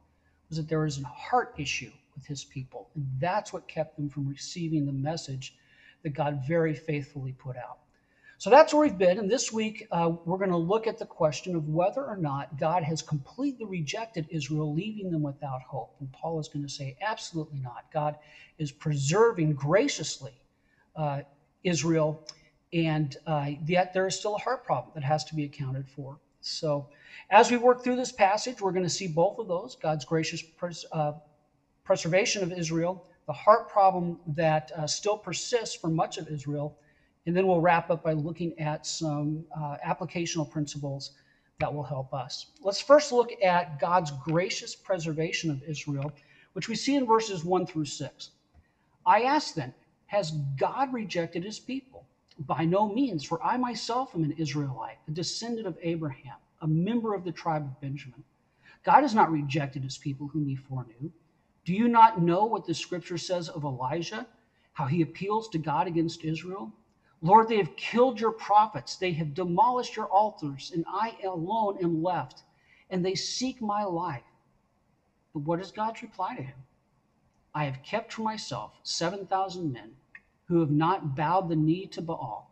was 0.48 0.58
that 0.58 0.70
there 0.70 0.82
was 0.82 1.02
a 1.02 1.06
heart 1.06 1.54
issue 1.58 1.92
with 2.16 2.26
his 2.26 2.44
people, 2.46 2.90
and 2.96 3.06
that's 3.20 3.52
what 3.52 3.68
kept 3.68 3.96
them 3.98 4.10
from 4.10 4.28
receiving 4.28 4.86
the 4.86 4.94
message 4.94 5.56
that 6.04 6.12
God 6.12 6.42
very 6.48 6.74
faithfully 6.74 7.34
put 7.34 7.58
out. 7.58 7.80
So 8.38 8.50
that's 8.50 8.74
where 8.74 8.84
we've 8.84 8.98
been. 8.98 9.20
And 9.20 9.30
this 9.30 9.52
week, 9.52 9.86
uh, 9.92 10.14
we're 10.24 10.38
going 10.38 10.50
to 10.50 10.58
look 10.58 10.88
at 10.88 10.98
the 10.98 11.06
question 11.06 11.58
of 11.58 11.68
whether 11.68 12.06
or 12.06 12.16
not 12.16 12.58
God 12.58 12.84
has 12.84 13.02
completely 13.02 13.66
rejected 13.66 14.26
Israel, 14.30 14.74
leaving 14.74 15.12
them 15.12 15.24
without 15.24 15.62
hope. 15.62 15.92
And 16.00 16.10
Paul 16.14 16.40
is 16.40 16.48
going 16.48 16.66
to 16.66 16.72
say, 16.72 16.96
absolutely 17.02 17.60
not. 17.60 17.84
God 17.92 18.16
is 18.58 18.72
preserving 18.72 19.56
graciously 19.56 20.40
uh, 20.96 21.22
Israel, 21.66 22.24
and 22.72 23.18
uh, 23.28 23.52
yet 23.66 23.94
there 23.94 24.08
is 24.08 24.16
still 24.16 24.36
a 24.36 24.40
heart 24.40 24.64
problem 24.64 24.94
that 24.96 25.04
has 25.04 25.26
to 25.26 25.36
be 25.36 25.44
accounted 25.44 25.86
for. 25.90 26.18
So 26.40 26.88
as 27.30 27.52
we 27.52 27.58
work 27.58 27.84
through 27.84 27.98
this 27.98 28.14
passage, 28.14 28.62
we're 28.62 28.72
going 28.72 28.84
to 28.84 28.90
see 28.90 29.08
both 29.08 29.38
of 29.40 29.50
those 29.50 29.76
God's 29.76 30.06
gracious 30.06 30.42
pres- 30.42 30.86
uh, 30.94 31.12
preservation 31.84 32.42
of 32.44 32.54
Israel, 32.54 33.04
the 33.30 33.34
heart 33.34 33.70
problem 33.70 34.18
that 34.26 34.72
uh, 34.76 34.88
still 34.88 35.16
persists 35.16 35.76
for 35.76 35.88
much 35.88 36.18
of 36.18 36.28
Israel, 36.30 36.76
and 37.28 37.38
then 37.38 37.46
we'll 37.46 37.62
wrap 37.62 37.92
up 37.92 38.02
by 38.02 38.14
looking 38.14 38.58
at 38.60 38.88
some 38.88 39.46
uh, 39.56 39.78
applicational 39.86 40.50
principles 40.50 41.12
that 41.60 41.72
will 41.72 41.84
help 41.84 42.12
us. 42.12 42.48
Let's 42.64 42.82
first 42.82 43.12
look 43.12 43.30
at 43.44 43.80
God's 43.80 44.10
gracious 44.10 44.76
preservation 44.76 45.52
of 45.52 45.62
Israel, 45.62 46.12
which 46.54 46.68
we 46.68 46.76
see 46.76 46.96
in 46.96 47.06
verses 47.06 47.46
1 47.46 47.68
through 47.68 47.86
6. 47.86 48.32
I 49.06 49.22
ask 49.22 49.54
then, 49.54 49.76
has 50.08 50.32
God 50.58 50.92
rejected 50.92 51.44
his 51.44 51.60
people? 51.60 52.08
By 52.40 52.66
no 52.66 52.92
means, 52.92 53.24
for 53.24 53.44
I 53.44 53.58
myself 53.58 54.16
am 54.16 54.24
an 54.24 54.32
Israelite, 54.40 54.98
a 55.08 55.12
descendant 55.12 55.68
of 55.68 55.78
Abraham 55.84 56.38
a 56.62 56.68
member 56.68 57.14
of 57.14 57.24
the 57.24 57.32
tribe 57.32 57.64
of 57.64 57.80
Benjamin. 57.80 58.24
God 58.84 59.02
has 59.02 59.14
not 59.14 59.32
rejected 59.32 59.84
his 59.84 59.98
people 59.98 60.28
whom 60.28 60.48
he 60.48 60.56
foreknew. 60.56 61.12
Do 61.70 61.76
you 61.76 61.88
not 61.88 62.20
know 62.20 62.46
what 62.46 62.66
the 62.66 62.74
scripture 62.74 63.20
says 63.20 63.48
of 63.48 63.64
Elijah, 63.64 64.26
how 64.74 64.88
he 64.88 65.04
appeals 65.04 65.48
to 65.50 65.60
God 65.60 65.86
against 65.86 66.24
Israel? 66.24 66.74
Lord, 67.22 67.48
they 67.48 67.58
have 67.58 67.76
killed 67.76 68.20
your 68.20 68.32
prophets, 68.32 68.96
they 68.96 69.12
have 69.12 69.36
demolished 69.36 69.96
your 69.96 70.08
altars, 70.08 70.72
and 70.74 70.84
I 70.88 71.16
alone 71.24 71.78
am 71.80 72.02
left, 72.02 72.42
and 72.90 73.06
they 73.06 73.14
seek 73.14 73.62
my 73.62 73.84
life. 73.84 74.24
But 75.32 75.44
what 75.44 75.60
does 75.60 75.72
God's 75.72 76.02
reply 76.02 76.36
to 76.38 76.42
him? 76.42 76.58
I 77.54 77.66
have 77.66 77.84
kept 77.84 78.14
for 78.14 78.24
myself 78.24 78.72
7,000 78.82 79.72
men 79.72 79.92
who 80.48 80.62
have 80.62 80.72
not 80.72 81.16
bowed 81.16 81.50
the 81.50 81.56
knee 81.56 81.86
to 81.92 82.02
Baal. 82.02 82.50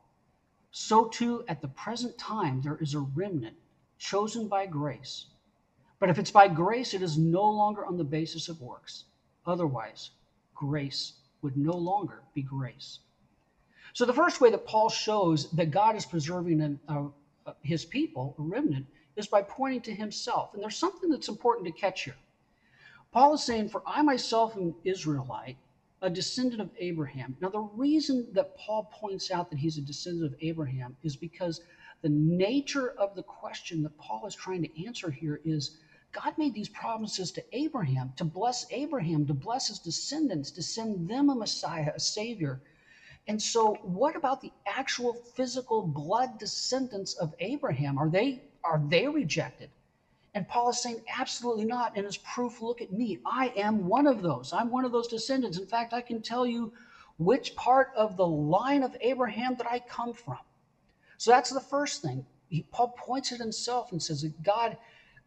So 0.69 1.05
too, 1.07 1.43
at 1.47 1.63
the 1.63 1.69
present 1.69 2.19
time, 2.19 2.61
there 2.61 2.77
is 2.77 2.93
a 2.93 2.99
remnant 2.99 3.57
chosen 3.97 4.47
by 4.47 4.67
grace. 4.67 5.25
But 5.99 6.11
if 6.11 6.19
it's 6.19 6.29
by 6.29 6.47
grace, 6.47 6.93
it 6.93 7.01
is 7.01 7.17
no 7.17 7.49
longer 7.49 7.83
on 7.83 7.97
the 7.97 8.03
basis 8.03 8.47
of 8.47 8.61
works. 8.61 9.05
Otherwise, 9.47 10.11
grace 10.53 11.13
would 11.41 11.57
no 11.57 11.75
longer 11.75 12.21
be 12.33 12.41
grace. 12.41 12.99
So, 13.93 14.05
the 14.05 14.13
first 14.13 14.41
way 14.41 14.51
that 14.51 14.65
Paul 14.65 14.89
shows 14.89 15.49
that 15.51 15.71
God 15.71 15.95
is 15.95 16.05
preserving 16.05 16.61
an, 16.61 16.79
uh, 16.87 17.07
his 17.61 17.85
people, 17.85 18.35
a 18.37 18.41
remnant, 18.41 18.85
is 19.15 19.27
by 19.27 19.41
pointing 19.41 19.81
to 19.81 19.95
himself. 19.95 20.53
And 20.53 20.61
there's 20.61 20.77
something 20.77 21.09
that's 21.09 21.29
important 21.29 21.65
to 21.65 21.71
catch 21.71 22.03
here. 22.03 22.17
Paul 23.11 23.33
is 23.33 23.43
saying, 23.43 23.69
For 23.69 23.81
I 23.87 24.01
myself 24.01 24.55
am 24.57 24.75
Israelite, 24.83 25.57
a 26.01 26.09
descendant 26.09 26.61
of 26.61 26.69
Abraham. 26.77 27.35
Now, 27.41 27.49
the 27.49 27.59
reason 27.59 28.27
that 28.33 28.55
Paul 28.57 28.91
points 28.93 29.31
out 29.31 29.49
that 29.49 29.57
he's 29.57 29.77
a 29.77 29.81
descendant 29.81 30.33
of 30.33 30.39
Abraham 30.41 30.95
is 31.03 31.15
because 31.15 31.61
the 32.01 32.09
nature 32.09 32.91
of 32.91 33.15
the 33.15 33.23
question 33.23 33.81
that 33.83 33.97
Paul 33.97 34.27
is 34.27 34.35
trying 34.35 34.61
to 34.61 34.85
answer 34.85 35.09
here 35.09 35.41
is 35.43 35.77
God 36.23 36.33
made 36.37 36.53
these 36.55 36.69
promises 36.69 37.31
to 37.33 37.43
Abraham 37.53 38.13
to 38.17 38.25
bless 38.25 38.65
Abraham, 38.71 39.27
to 39.27 39.33
bless 39.35 39.67
his 39.67 39.79
descendants, 39.79 40.51
to 40.51 40.63
send 40.63 41.09
them 41.09 41.29
a 41.29 41.35
Messiah, 41.35 41.91
a 41.95 41.99
Savior. 41.99 42.61
And 43.27 43.41
so, 43.41 43.77
what 43.83 44.15
about 44.15 44.41
the 44.41 44.51
actual 44.65 45.13
physical 45.13 45.83
blood 45.83 46.39
descendants 46.39 47.13
of 47.15 47.33
Abraham? 47.39 47.97
Are 47.97 48.09
they 48.09 48.41
are 48.63 48.81
they 48.89 49.07
rejected? 49.07 49.69
And 50.33 50.47
Paul 50.47 50.69
is 50.69 50.81
saying, 50.81 51.01
absolutely 51.17 51.65
not. 51.65 51.93
And 51.95 52.05
as 52.05 52.17
proof, 52.17 52.61
look 52.61 52.81
at 52.81 52.91
me. 52.91 53.17
I 53.25 53.51
am 53.55 53.87
one 53.87 54.07
of 54.07 54.21
those. 54.21 54.53
I'm 54.53 54.69
one 54.69 54.85
of 54.85 54.91
those 54.91 55.07
descendants. 55.07 55.57
In 55.57 55.65
fact, 55.65 55.93
I 55.93 56.01
can 56.01 56.21
tell 56.21 56.45
you 56.45 56.71
which 57.17 57.55
part 57.55 57.89
of 57.95 58.17
the 58.17 58.27
line 58.27 58.83
of 58.83 58.95
Abraham 59.01 59.55
that 59.55 59.67
I 59.67 59.79
come 59.79 60.13
from. 60.13 60.37
So 61.17 61.31
that's 61.31 61.49
the 61.49 61.61
first 61.61 62.01
thing. 62.01 62.25
He, 62.49 62.65
Paul 62.71 62.93
points 62.97 63.31
at 63.31 63.39
himself 63.39 63.91
and 63.91 64.01
says 64.01 64.21
that 64.21 64.43
God 64.43 64.77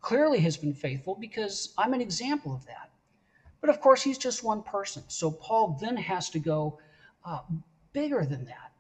clearly 0.01 0.41
has 0.41 0.57
been 0.57 0.75
faithful 0.75 1.17
because 1.21 1.73
I'm 1.77 1.95
an 1.95 2.01
example 2.01 2.55
of 2.55 2.65
that. 2.67 2.91
But 3.61 3.71
of 3.71 3.81
course, 3.81 4.03
he's 4.03 4.19
just 4.19 4.43
one 4.43 4.63
person. 4.63 5.03
So 5.09 5.31
Paul 5.31 5.79
then 5.81 5.97
has 5.97 6.31
to 6.31 6.39
go 6.39 6.79
uh, 7.25 7.41
bigger 7.93 8.25
than 8.25 8.45
that. 8.47 8.73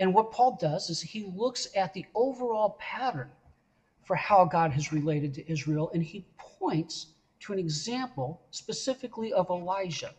And 0.00 0.12
what 0.12 0.32
Paul 0.32 0.58
does 0.60 0.90
is 0.90 1.00
he 1.00 1.24
looks 1.24 1.68
at 1.74 1.94
the 1.94 2.04
overall 2.14 2.76
pattern 2.78 3.30
for 4.04 4.16
how 4.16 4.44
God 4.44 4.72
has 4.72 4.92
related 4.92 5.34
to 5.34 5.50
Israel, 5.50 5.90
and 5.94 6.02
he 6.02 6.24
points 6.36 7.06
to 7.40 7.52
an 7.52 7.58
example 7.58 8.40
specifically 8.50 9.32
of 9.32 9.50
Elijah. 9.50 10.14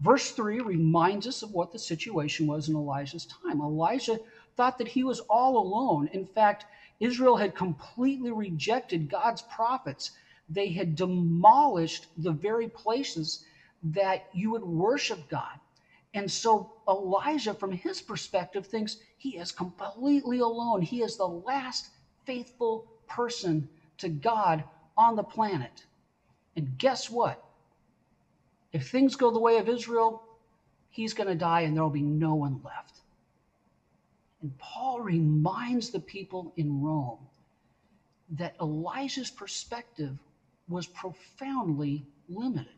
Verse 0.00 0.30
3 0.32 0.60
reminds 0.60 1.26
us 1.26 1.42
of 1.42 1.52
what 1.52 1.72
the 1.72 1.78
situation 1.78 2.46
was 2.46 2.68
in 2.68 2.74
Elijah's 2.74 3.26
time. 3.26 3.60
Elijah 3.60 4.18
thought 4.56 4.78
that 4.78 4.88
he 4.88 5.04
was 5.04 5.20
all 5.20 5.58
alone. 5.58 6.08
In 6.12 6.24
fact, 6.26 6.64
Israel 7.00 7.36
had 7.36 7.54
completely 7.54 8.30
rejected 8.30 9.08
God's 9.08 9.42
prophets. 9.42 10.10
They 10.48 10.68
had 10.70 10.96
demolished 10.96 12.06
the 12.16 12.32
very 12.32 12.68
places 12.68 13.44
that 13.82 14.28
you 14.32 14.50
would 14.50 14.64
worship 14.64 15.28
God. 15.28 15.58
And 16.12 16.30
so 16.30 16.72
Elijah, 16.88 17.54
from 17.54 17.72
his 17.72 18.00
perspective, 18.02 18.66
thinks 18.66 18.96
he 19.16 19.36
is 19.36 19.52
completely 19.52 20.40
alone. 20.40 20.82
He 20.82 21.02
is 21.02 21.16
the 21.16 21.28
last 21.28 21.90
faithful 22.26 22.84
person 23.06 23.68
to 23.98 24.08
God 24.08 24.64
on 24.96 25.16
the 25.16 25.22
planet. 25.22 25.84
And 26.56 26.76
guess 26.78 27.08
what? 27.08 27.42
If 28.72 28.88
things 28.88 29.16
go 29.16 29.30
the 29.30 29.38
way 29.38 29.58
of 29.58 29.68
Israel, 29.68 30.22
he's 30.90 31.14
going 31.14 31.28
to 31.28 31.34
die 31.34 31.62
and 31.62 31.76
there 31.76 31.82
will 31.82 31.90
be 31.90 32.02
no 32.02 32.34
one 32.34 32.60
left. 32.64 32.99
And 34.42 34.56
Paul 34.58 35.00
reminds 35.00 35.90
the 35.90 36.00
people 36.00 36.52
in 36.56 36.80
Rome 36.80 37.18
that 38.30 38.56
Elijah's 38.60 39.30
perspective 39.30 40.16
was 40.68 40.86
profoundly 40.86 42.06
limited. 42.28 42.72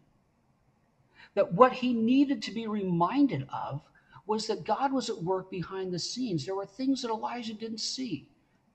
That 1.35 1.53
what 1.53 1.73
he 1.73 1.93
needed 1.93 2.43
to 2.43 2.53
be 2.53 2.67
reminded 2.67 3.47
of 3.53 3.83
was 4.27 4.47
that 4.47 4.65
God 4.65 4.93
was 4.93 5.11
at 5.11 5.23
work 5.23 5.51
behind 5.51 5.93
the 5.93 5.99
scenes. 5.99 6.45
There 6.45 6.55
were 6.55 6.67
things 6.67 7.03
that 7.03 7.11
Elijah 7.11 7.55
didn't 7.55 7.81
see 7.81 8.29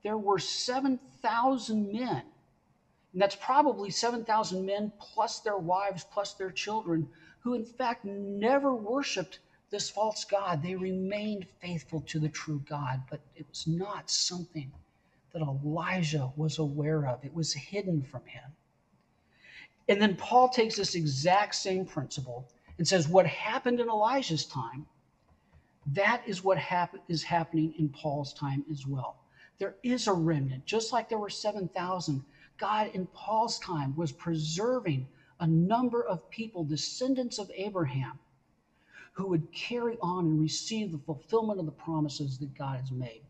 there 0.04 0.18
were 0.18 0.40
7,000 0.40 1.92
men. 1.92 2.24
And 3.12 3.22
that's 3.22 3.36
probably 3.36 3.90
7,000 3.90 4.66
men 4.66 4.92
plus 5.00 5.40
their 5.42 5.58
wives, 5.58 6.06
plus 6.12 6.34
their 6.34 6.52
children, 6.52 7.10
who 7.42 7.56
in 7.56 7.66
fact 7.66 8.06
never 8.06 8.74
worshiped 8.74 9.40
this 9.70 9.90
false 9.90 10.24
God. 10.26 10.64
They 10.64 10.76
remained 10.76 11.48
faithful 11.62 12.02
to 12.08 12.20
the 12.20 12.30
true 12.30 12.62
God, 12.70 13.04
but 13.10 13.22
it 13.36 13.46
was 13.50 13.68
not 13.68 14.10
something 14.10 14.72
that 15.34 15.42
Elijah 15.42 16.32
was 16.36 16.60
aware 16.60 17.08
of. 17.08 17.24
It 17.24 17.34
was 17.34 17.54
hidden 17.54 18.02
from 18.04 18.26
him. 18.26 18.52
And 19.90 20.02
then 20.02 20.16
Paul 20.16 20.50
takes 20.50 20.76
this 20.76 20.96
exact 20.96 21.56
same 21.56 21.86
principle 21.86 22.48
and 22.78 22.88
says, 22.88 23.08
What 23.08 23.28
happened 23.28 23.80
in 23.80 23.90
Elijah's 23.90 24.46
time, 24.46 24.86
that 25.94 26.22
is 26.28 26.44
what 26.44 26.58
hap- 26.58 26.96
is 27.08 27.24
happening 27.24 27.74
in 27.80 27.90
Paul's 27.90 28.34
time 28.34 28.66
as 28.72 28.86
well. 28.86 29.18
There 29.60 29.76
is 29.84 30.08
a 30.08 30.14
remnant, 30.14 30.66
just 30.66 30.92
like 30.94 31.10
there 31.10 31.18
were 31.18 31.30
7,000. 31.30 32.24
God 32.58 32.90
in 32.94 33.08
Paul's 33.08 33.60
time 33.60 33.96
was 33.96 34.12
preserving 34.12 35.08
a 35.40 35.48
number 35.48 36.04
of 36.04 36.30
people, 36.30 36.64
descendants 36.64 37.40
of 37.40 37.52
Abraham, 37.56 38.20
who 39.18 39.28
would 39.28 39.52
carry 39.52 39.98
on 40.00 40.26
and 40.26 40.40
receive 40.40 40.92
the 40.92 41.00
fulfillment 41.00 41.60
of 41.60 41.66
the 41.66 41.72
promises 41.72 42.38
that 42.38 42.56
God 42.56 42.80
has 42.80 42.92
made. 42.92 43.24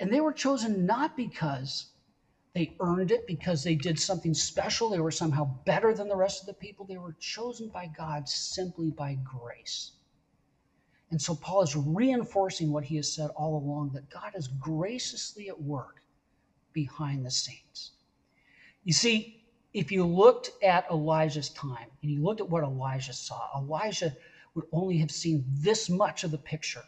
And 0.00 0.10
they 0.10 0.22
were 0.22 0.32
chosen 0.32 0.86
not 0.86 1.18
because 1.18 1.90
they 2.54 2.74
earned 2.80 3.10
it, 3.10 3.26
because 3.26 3.62
they 3.62 3.74
did 3.74 4.00
something 4.00 4.32
special, 4.32 4.88
they 4.88 4.98
were 4.98 5.10
somehow 5.10 5.44
better 5.66 5.92
than 5.92 6.08
the 6.08 6.16
rest 6.16 6.40
of 6.40 6.46
the 6.46 6.54
people. 6.54 6.86
They 6.86 6.96
were 6.96 7.14
chosen 7.20 7.68
by 7.68 7.90
God 7.94 8.26
simply 8.26 8.90
by 8.90 9.18
grace. 9.22 9.92
And 11.10 11.20
so 11.20 11.34
Paul 11.34 11.60
is 11.60 11.76
reinforcing 11.76 12.72
what 12.72 12.84
he 12.84 12.96
has 12.96 13.12
said 13.12 13.28
all 13.36 13.58
along 13.58 13.90
that 13.92 14.08
God 14.08 14.32
is 14.34 14.48
graciously 14.48 15.50
at 15.50 15.60
work 15.60 15.96
behind 16.72 17.26
the 17.26 17.30
scenes. 17.30 17.90
You 18.84 18.94
see, 18.94 19.44
if 19.74 19.92
you 19.92 20.06
looked 20.06 20.52
at 20.62 20.90
Elijah's 20.90 21.50
time 21.50 21.88
and 22.00 22.10
you 22.10 22.22
looked 22.22 22.40
at 22.40 22.48
what 22.48 22.64
Elijah 22.64 23.12
saw, 23.12 23.46
Elijah 23.58 24.16
would 24.54 24.66
only 24.72 24.98
have 24.98 25.10
seen 25.10 25.44
this 25.46 25.88
much 25.88 26.24
of 26.24 26.30
the 26.30 26.38
picture. 26.38 26.84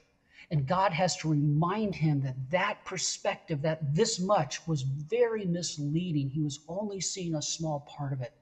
And 0.51 0.67
God 0.67 0.93
has 0.93 1.17
to 1.19 1.31
remind 1.31 1.95
him 1.95 2.21
that 2.23 2.51
that 2.51 2.85
perspective, 2.85 3.63
that 3.63 3.95
this 3.95 4.21
much, 4.21 4.67
was 4.67 4.83
very 4.83 5.47
misleading. 5.47 6.29
He 6.29 6.43
was 6.43 6.61
only 6.69 7.01
seeing 7.01 7.35
a 7.35 7.43
small 7.43 7.81
part 7.81 8.13
of 8.13 8.21
it. 8.21 8.35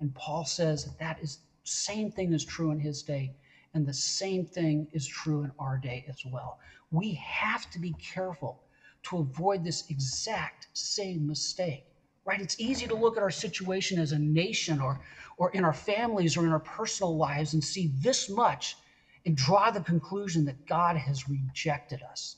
And 0.00 0.14
Paul 0.14 0.44
says 0.44 0.84
that 0.84 0.98
that 0.98 1.20
is 1.22 1.38
same 1.64 2.10
thing 2.10 2.32
is 2.32 2.44
true 2.44 2.70
in 2.70 2.80
his 2.80 3.02
day. 3.02 3.34
And 3.72 3.86
the 3.86 3.94
same 3.94 4.44
thing 4.44 4.88
is 4.92 5.06
true 5.06 5.44
in 5.44 5.52
our 5.58 5.78
day 5.78 6.04
as 6.08 6.24
well. 6.24 6.58
We 6.90 7.14
have 7.14 7.70
to 7.70 7.78
be 7.78 7.94
careful 7.94 8.60
to 9.04 9.18
avoid 9.18 9.64
this 9.64 9.84
exact 9.88 10.68
same 10.72 11.26
mistake, 11.26 11.84
right? 12.24 12.40
It's 12.40 12.56
easy 12.58 12.86
to 12.86 12.94
look 12.94 13.16
at 13.16 13.22
our 13.22 13.30
situation 13.30 13.98
as 13.98 14.12
a 14.12 14.18
nation 14.18 14.80
or, 14.80 15.00
or 15.36 15.50
in 15.50 15.64
our 15.64 15.74
families 15.74 16.36
or 16.36 16.46
in 16.46 16.52
our 16.52 16.60
personal 16.60 17.16
lives 17.16 17.54
and 17.54 17.64
see 17.64 17.90
this 18.00 18.28
much 18.28 18.78
and 19.26 19.36
draw 19.36 19.70
the 19.70 19.82
conclusion 19.82 20.44
that 20.46 20.66
God 20.66 20.96
has 20.96 21.28
rejected 21.28 22.02
us. 22.02 22.36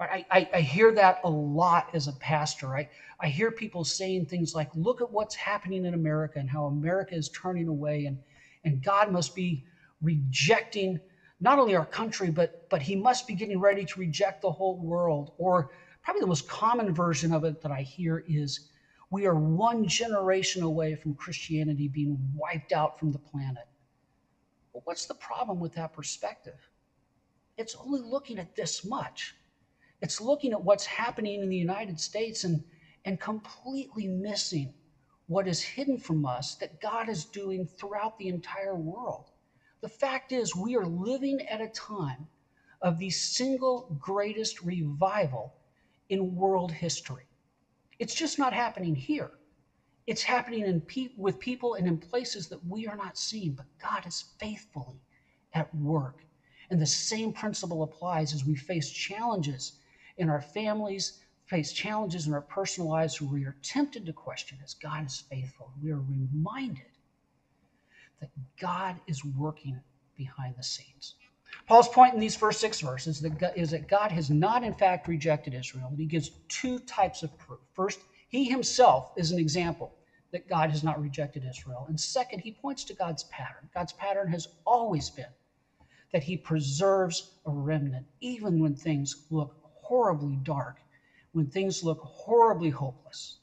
I, 0.00 0.24
I, 0.30 0.48
I 0.54 0.60
hear 0.62 0.92
that 0.92 1.18
a 1.24 1.30
lot 1.30 1.86
as 1.92 2.08
a 2.08 2.12
pastor. 2.14 2.76
I, 2.76 2.88
I 3.20 3.28
hear 3.28 3.50
people 3.50 3.84
saying 3.84 4.26
things 4.26 4.54
like, 4.54 4.68
look 4.74 5.00
at 5.00 5.10
what's 5.10 5.36
happening 5.36 5.84
in 5.84 5.94
America 5.94 6.38
and 6.38 6.50
how 6.50 6.66
America 6.66 7.14
is 7.14 7.28
turning 7.28 7.68
away 7.68 8.06
and, 8.06 8.18
and 8.64 8.82
God 8.82 9.10
must 9.10 9.34
be 9.34 9.62
rejecting 10.02 10.98
not 11.40 11.58
only 11.58 11.76
our 11.76 11.86
country, 11.86 12.30
but, 12.30 12.52
but 12.68 12.82
he 12.82 12.96
must 12.96 13.26
be 13.26 13.34
getting 13.34 13.60
ready 13.60 13.84
to 13.84 14.00
reject 14.00 14.42
the 14.42 14.50
whole 14.52 14.76
world. 14.76 15.30
Or 15.38 15.68
probably 16.02 16.20
the 16.20 16.26
most 16.26 16.48
common 16.48 16.92
version 16.94 17.32
of 17.32 17.44
it 17.44 17.60
that 17.62 17.70
I 17.72 17.82
hear 17.82 18.24
is 18.26 18.60
we 19.12 19.26
are 19.26 19.36
one 19.36 19.86
generation 19.86 20.62
away 20.62 20.96
from 20.96 21.14
Christianity 21.14 21.86
being 21.86 22.18
wiped 22.34 22.72
out 22.72 22.98
from 22.98 23.12
the 23.12 23.18
planet. 23.18 23.66
But 24.72 24.82
what's 24.86 25.04
the 25.04 25.14
problem 25.14 25.60
with 25.60 25.74
that 25.74 25.92
perspective? 25.92 26.70
It's 27.58 27.76
only 27.76 28.00
looking 28.00 28.38
at 28.38 28.56
this 28.56 28.86
much. 28.86 29.36
It's 30.00 30.18
looking 30.18 30.52
at 30.52 30.64
what's 30.64 30.86
happening 30.86 31.42
in 31.42 31.50
the 31.50 31.56
United 31.56 32.00
States 32.00 32.42
and, 32.42 32.62
and 33.04 33.20
completely 33.20 34.08
missing 34.08 34.72
what 35.26 35.46
is 35.46 35.60
hidden 35.62 35.98
from 35.98 36.24
us 36.24 36.56
that 36.56 36.80
God 36.80 37.10
is 37.10 37.26
doing 37.26 37.66
throughout 37.66 38.16
the 38.16 38.28
entire 38.28 38.76
world. 38.76 39.26
The 39.82 39.88
fact 39.90 40.32
is, 40.32 40.56
we 40.56 40.74
are 40.74 40.86
living 40.86 41.40
at 41.50 41.60
a 41.60 41.68
time 41.68 42.28
of 42.80 42.98
the 42.98 43.10
single 43.10 43.86
greatest 43.98 44.62
revival 44.62 45.52
in 46.08 46.34
world 46.34 46.72
history. 46.72 47.26
It's 47.98 48.14
just 48.14 48.38
not 48.38 48.52
happening 48.54 48.94
here. 48.96 49.30
It's 50.06 50.24
happening 50.24 50.66
in 50.66 50.80
pe- 50.82 51.10
with 51.16 51.38
people 51.38 51.74
and 51.74 51.86
in 51.86 51.98
places 51.98 52.48
that 52.48 52.64
we 52.66 52.86
are 52.88 52.96
not 52.96 53.16
seeing, 53.18 53.54
but 53.54 53.66
God 53.82 54.06
is 54.06 54.24
faithfully 54.38 55.00
at 55.54 55.74
work. 55.74 56.26
And 56.70 56.80
the 56.80 56.86
same 56.86 57.32
principle 57.32 57.82
applies 57.82 58.34
as 58.34 58.44
we 58.44 58.56
face 58.56 58.90
challenges 58.90 59.72
in 60.16 60.28
our 60.28 60.40
families, 60.40 61.14
face 61.46 61.72
challenges 61.72 62.26
in 62.26 62.34
our 62.34 62.42
personal 62.42 62.90
lives 62.90 63.20
where 63.20 63.30
we 63.30 63.44
are 63.44 63.56
tempted 63.62 64.06
to 64.06 64.12
question 64.12 64.58
as 64.64 64.74
God 64.74 65.06
is 65.06 65.24
faithful. 65.30 65.72
We 65.82 65.92
are 65.92 66.00
reminded 66.00 66.90
that 68.20 68.30
God 68.60 69.00
is 69.06 69.24
working 69.24 69.80
behind 70.16 70.56
the 70.56 70.62
scenes. 70.64 71.14
Paul's 71.66 71.88
point 71.88 72.14
in 72.14 72.20
these 72.20 72.36
first 72.36 72.60
six 72.60 72.80
verses 72.80 73.22
is 73.56 73.70
that 73.70 73.88
God 73.88 74.12
has 74.12 74.30
not, 74.30 74.64
in 74.64 74.74
fact, 74.74 75.08
rejected 75.08 75.54
Israel. 75.54 75.88
And 75.88 75.98
he 75.98 76.06
gives 76.06 76.30
two 76.48 76.78
types 76.80 77.22
of 77.22 77.36
proof. 77.38 77.60
First, 77.72 78.00
he 78.28 78.44
himself 78.44 79.12
is 79.16 79.30
an 79.30 79.38
example 79.38 79.94
that 80.32 80.48
God 80.48 80.70
has 80.70 80.82
not 80.82 81.00
rejected 81.00 81.44
Israel. 81.48 81.84
And 81.88 82.00
second, 82.00 82.40
he 82.40 82.52
points 82.52 82.84
to 82.84 82.94
God's 82.94 83.24
pattern. 83.24 83.68
God's 83.74 83.92
pattern 83.92 84.28
has 84.28 84.48
always 84.66 85.10
been 85.10 85.26
that 86.12 86.22
he 86.22 86.36
preserves 86.36 87.32
a 87.46 87.50
remnant, 87.50 88.06
even 88.20 88.58
when 88.58 88.74
things 88.74 89.26
look 89.30 89.56
horribly 89.62 90.36
dark, 90.42 90.76
when 91.32 91.46
things 91.46 91.82
look 91.82 92.00
horribly 92.00 92.70
hopeless. 92.70 93.38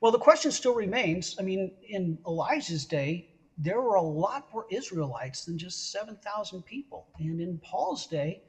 Well, 0.00 0.12
the 0.12 0.18
question 0.18 0.50
still 0.50 0.74
remains 0.74 1.36
I 1.38 1.42
mean, 1.42 1.72
in 1.88 2.18
Elijah's 2.26 2.84
day, 2.84 3.26
there 3.58 3.80
were 3.80 3.94
a 3.94 4.02
lot 4.02 4.44
more 4.52 4.66
Israelites 4.70 5.44
than 5.44 5.58
just 5.58 5.90
7,000 5.90 6.64
people. 6.64 7.06
And 7.18 7.40
in 7.40 7.58
Paul's 7.58 8.06
day, 8.06 8.40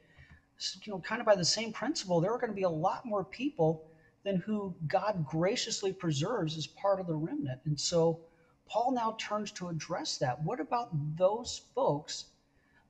you 0.84 0.92
know, 0.92 1.00
kind 1.00 1.20
of 1.20 1.26
by 1.26 1.36
the 1.36 1.44
same 1.44 1.72
principle, 1.72 2.20
there 2.20 2.32
are 2.32 2.38
going 2.38 2.50
to 2.50 2.56
be 2.56 2.62
a 2.62 2.70
lot 2.70 3.04
more 3.04 3.24
people 3.24 3.80
than 4.24 4.36
who 4.36 4.74
God 4.86 5.24
graciously 5.24 5.92
preserves 5.92 6.56
as 6.56 6.66
part 6.66 7.00
of 7.00 7.06
the 7.06 7.14
remnant. 7.14 7.60
And 7.64 7.78
so 7.78 8.18
Paul 8.68 8.92
now 8.92 9.14
turns 9.18 9.50
to 9.52 9.68
address 9.68 10.18
that. 10.18 10.42
What 10.42 10.60
about 10.60 10.88
those 11.16 11.62
folks 11.74 12.26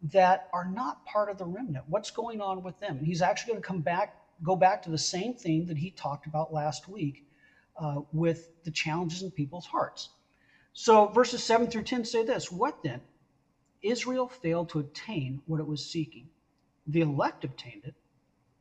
that 0.02 0.48
are 0.52 0.64
not 0.64 1.04
part 1.04 1.30
of 1.30 1.38
the 1.38 1.46
remnant? 1.46 1.84
What's 1.88 2.10
going 2.10 2.40
on 2.40 2.62
with 2.62 2.78
them? 2.80 2.98
And 2.98 3.06
he's 3.06 3.22
actually 3.22 3.52
going 3.52 3.62
to 3.62 3.68
come 3.68 3.80
back, 3.80 4.14
go 4.42 4.56
back 4.56 4.82
to 4.82 4.90
the 4.90 4.98
same 4.98 5.34
theme 5.34 5.66
that 5.66 5.78
he 5.78 5.90
talked 5.90 6.26
about 6.26 6.52
last 6.52 6.88
week 6.88 7.22
uh, 7.80 8.00
with 8.12 8.48
the 8.64 8.70
challenges 8.72 9.22
in 9.22 9.30
people's 9.30 9.66
hearts. 9.66 10.08
So 10.80 11.08
verses 11.08 11.42
7 11.42 11.66
through 11.66 11.82
10 11.82 12.04
say 12.04 12.24
this 12.24 12.52
What 12.52 12.84
then? 12.84 13.00
Israel 13.82 14.28
failed 14.28 14.68
to 14.68 14.78
obtain 14.78 15.42
what 15.46 15.58
it 15.58 15.66
was 15.66 15.84
seeking. 15.84 16.28
The 16.86 17.00
elect 17.00 17.42
obtained 17.42 17.82
it, 17.84 17.96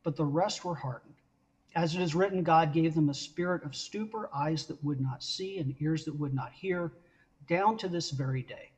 but 0.02 0.16
the 0.16 0.24
rest 0.24 0.64
were 0.64 0.74
hardened. 0.74 1.14
As 1.76 1.94
it 1.94 2.00
is 2.00 2.16
written, 2.16 2.42
God 2.42 2.72
gave 2.72 2.96
them 2.96 3.08
a 3.08 3.14
spirit 3.14 3.62
of 3.62 3.76
stupor, 3.76 4.28
eyes 4.34 4.66
that 4.66 4.82
would 4.82 5.00
not 5.00 5.22
see, 5.22 5.58
and 5.58 5.80
ears 5.80 6.04
that 6.06 6.18
would 6.18 6.34
not 6.34 6.50
hear, 6.50 6.92
down 7.46 7.78
to 7.78 7.88
this 7.88 8.10
very 8.10 8.42
day. 8.42 8.72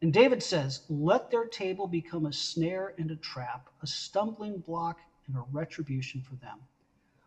And 0.00 0.10
David 0.10 0.42
says, 0.42 0.86
Let 0.88 1.30
their 1.30 1.44
table 1.44 1.86
become 1.86 2.24
a 2.24 2.32
snare 2.32 2.94
and 2.96 3.10
a 3.10 3.16
trap, 3.16 3.68
a 3.82 3.86
stumbling 3.86 4.60
block 4.60 5.00
and 5.26 5.36
a 5.36 5.44
retribution 5.52 6.22
for 6.22 6.36
them. 6.36 6.60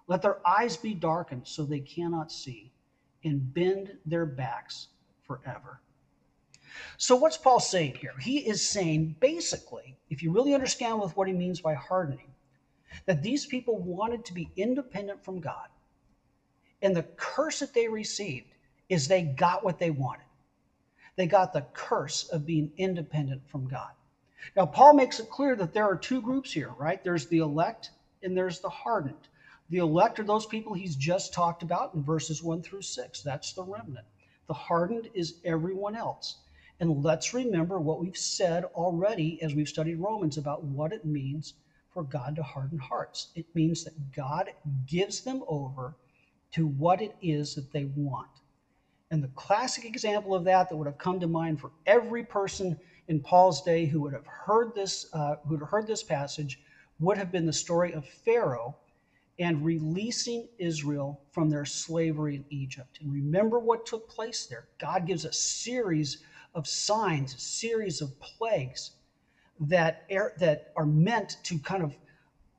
Let 0.08 0.24
their 0.24 0.46
eyes 0.48 0.78
be 0.78 0.96
darkened 0.96 1.48
so 1.48 1.64
they 1.64 1.80
cannot 1.80 2.32
see, 2.32 2.72
and 3.24 3.54
bend 3.54 4.00
their 4.04 4.26
backs 4.26 4.88
forever. 5.38 5.80
So, 6.98 7.16
what's 7.16 7.38
Paul 7.38 7.60
saying 7.60 7.96
here? 7.96 8.14
He 8.20 8.40
is 8.40 8.68
saying 8.68 9.16
basically, 9.20 9.98
if 10.10 10.22
you 10.24 10.32
really 10.32 10.54
understand 10.54 11.00
with 11.00 11.16
what 11.16 11.28
he 11.28 11.34
means 11.34 11.62
by 11.62 11.74
hardening, 11.74 12.34
that 13.06 13.24
these 13.24 13.46
people 13.46 13.78
wanted 13.78 14.26
to 14.26 14.34
be 14.34 14.50
independent 14.56 15.24
from 15.24 15.40
God. 15.40 15.68
And 16.82 16.96
the 16.96 17.04
curse 17.04 17.60
that 17.60 17.74
they 17.74 17.88
received 17.88 18.54
is 18.90 19.08
they 19.08 19.22
got 19.22 19.64
what 19.64 19.80
they 19.80 19.92
wanted. 19.92 20.26
They 21.16 21.28
got 21.28 21.54
the 21.54 21.66
curse 21.74 22.24
of 22.30 22.46
being 22.46 22.72
independent 22.78 23.48
from 23.48 23.68
God. 23.68 23.92
Now, 24.56 24.66
Paul 24.66 24.94
makes 24.94 25.20
it 25.20 25.30
clear 25.30 25.56
that 25.56 25.74
there 25.74 25.88
are 25.88 25.96
two 25.96 26.22
groups 26.22 26.52
here, 26.52 26.72
right? 26.78 27.04
There's 27.04 27.28
the 27.28 27.40
elect 27.40 27.92
and 28.24 28.36
there's 28.36 28.60
the 28.60 28.70
hardened. 28.70 29.28
The 29.70 29.78
elect 29.78 30.20
are 30.20 30.24
those 30.24 30.46
people 30.46 30.74
he's 30.74 30.96
just 30.96 31.34
talked 31.34 31.64
about 31.64 31.94
in 31.94 32.04
verses 32.04 32.44
1 32.44 32.62
through 32.62 32.82
6. 32.82 33.22
That's 33.22 33.54
the 33.54 33.64
remnant. 33.64 34.06
The 34.52 34.56
hardened 34.56 35.08
is 35.14 35.36
everyone 35.46 35.96
else. 35.96 36.36
And 36.82 37.02
let's 37.02 37.34
remember 37.34 37.80
what 37.80 38.02
we've 38.02 38.18
said 38.18 38.66
already 38.66 39.42
as 39.42 39.56
we've 39.56 39.70
studied 39.70 39.96
Romans 39.96 40.38
about 40.38 40.62
what 40.62 40.92
it 40.92 41.06
means 41.06 41.54
for 41.94 42.04
God 42.04 42.36
to 42.36 42.44
harden 42.44 42.78
hearts. 42.78 43.30
It 43.34 43.46
means 43.54 43.86
that 43.86 44.12
God 44.12 44.50
gives 44.86 45.22
them 45.22 45.42
over 45.48 45.96
to 46.52 46.68
what 46.68 47.02
it 47.02 47.14
is 47.22 47.56
that 47.56 47.72
they 47.72 47.86
want. 47.86 48.28
And 49.10 49.24
the 49.24 49.30
classic 49.30 49.86
example 49.86 50.36
of 50.36 50.44
that 50.44 50.68
that 50.68 50.76
would 50.76 50.88
have 50.88 50.98
come 50.98 51.22
to 51.22 51.28
mind 51.28 51.62
for 51.62 51.72
every 51.86 52.22
person 52.22 52.76
in 53.08 53.22
Paul's 53.22 53.62
day 53.62 53.86
who 53.86 54.02
would 54.02 54.12
have 54.12 54.28
heard 54.28 54.76
this, 54.76 55.06
uh, 55.14 55.36
who 55.46 55.52
would 55.52 55.62
have 55.62 55.70
heard 55.70 55.88
this 55.88 56.04
passage, 56.04 56.60
would 57.00 57.18
have 57.18 57.32
been 57.32 57.46
the 57.46 57.54
story 57.54 57.94
of 57.94 58.06
Pharaoh 58.06 58.76
and 59.42 59.66
releasing 59.66 60.48
Israel 60.60 61.20
from 61.32 61.50
their 61.50 61.66
slavery 61.66 62.36
in 62.36 62.46
Egypt. 62.52 63.00
And 63.02 63.12
remember 63.12 63.60
what 63.60 63.88
took 63.88 64.08
place 64.08 64.46
there. 64.46 64.68
God 64.80 65.08
gives 65.08 65.26
a 65.26 65.34
series 65.34 66.20
of 66.54 66.68
signs, 66.68 67.34
a 67.34 67.40
series 67.40 68.02
of 68.02 68.20
plagues 68.20 68.92
that 69.60 70.04
are, 70.12 70.34
that 70.38 70.62
are 70.78 70.86
meant 70.86 71.38
to 71.46 71.60
kind 71.60 71.84
of 71.84 71.98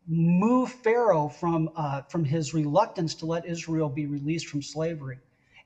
move 0.08 0.72
Pharaoh 0.72 1.28
from 1.28 1.70
uh, 1.76 2.02
from 2.08 2.24
his 2.24 2.52
reluctance 2.52 3.14
to 3.16 3.26
let 3.26 3.46
Israel 3.46 3.88
be 3.88 4.06
released 4.06 4.48
from 4.48 4.62
slavery. 4.62 5.20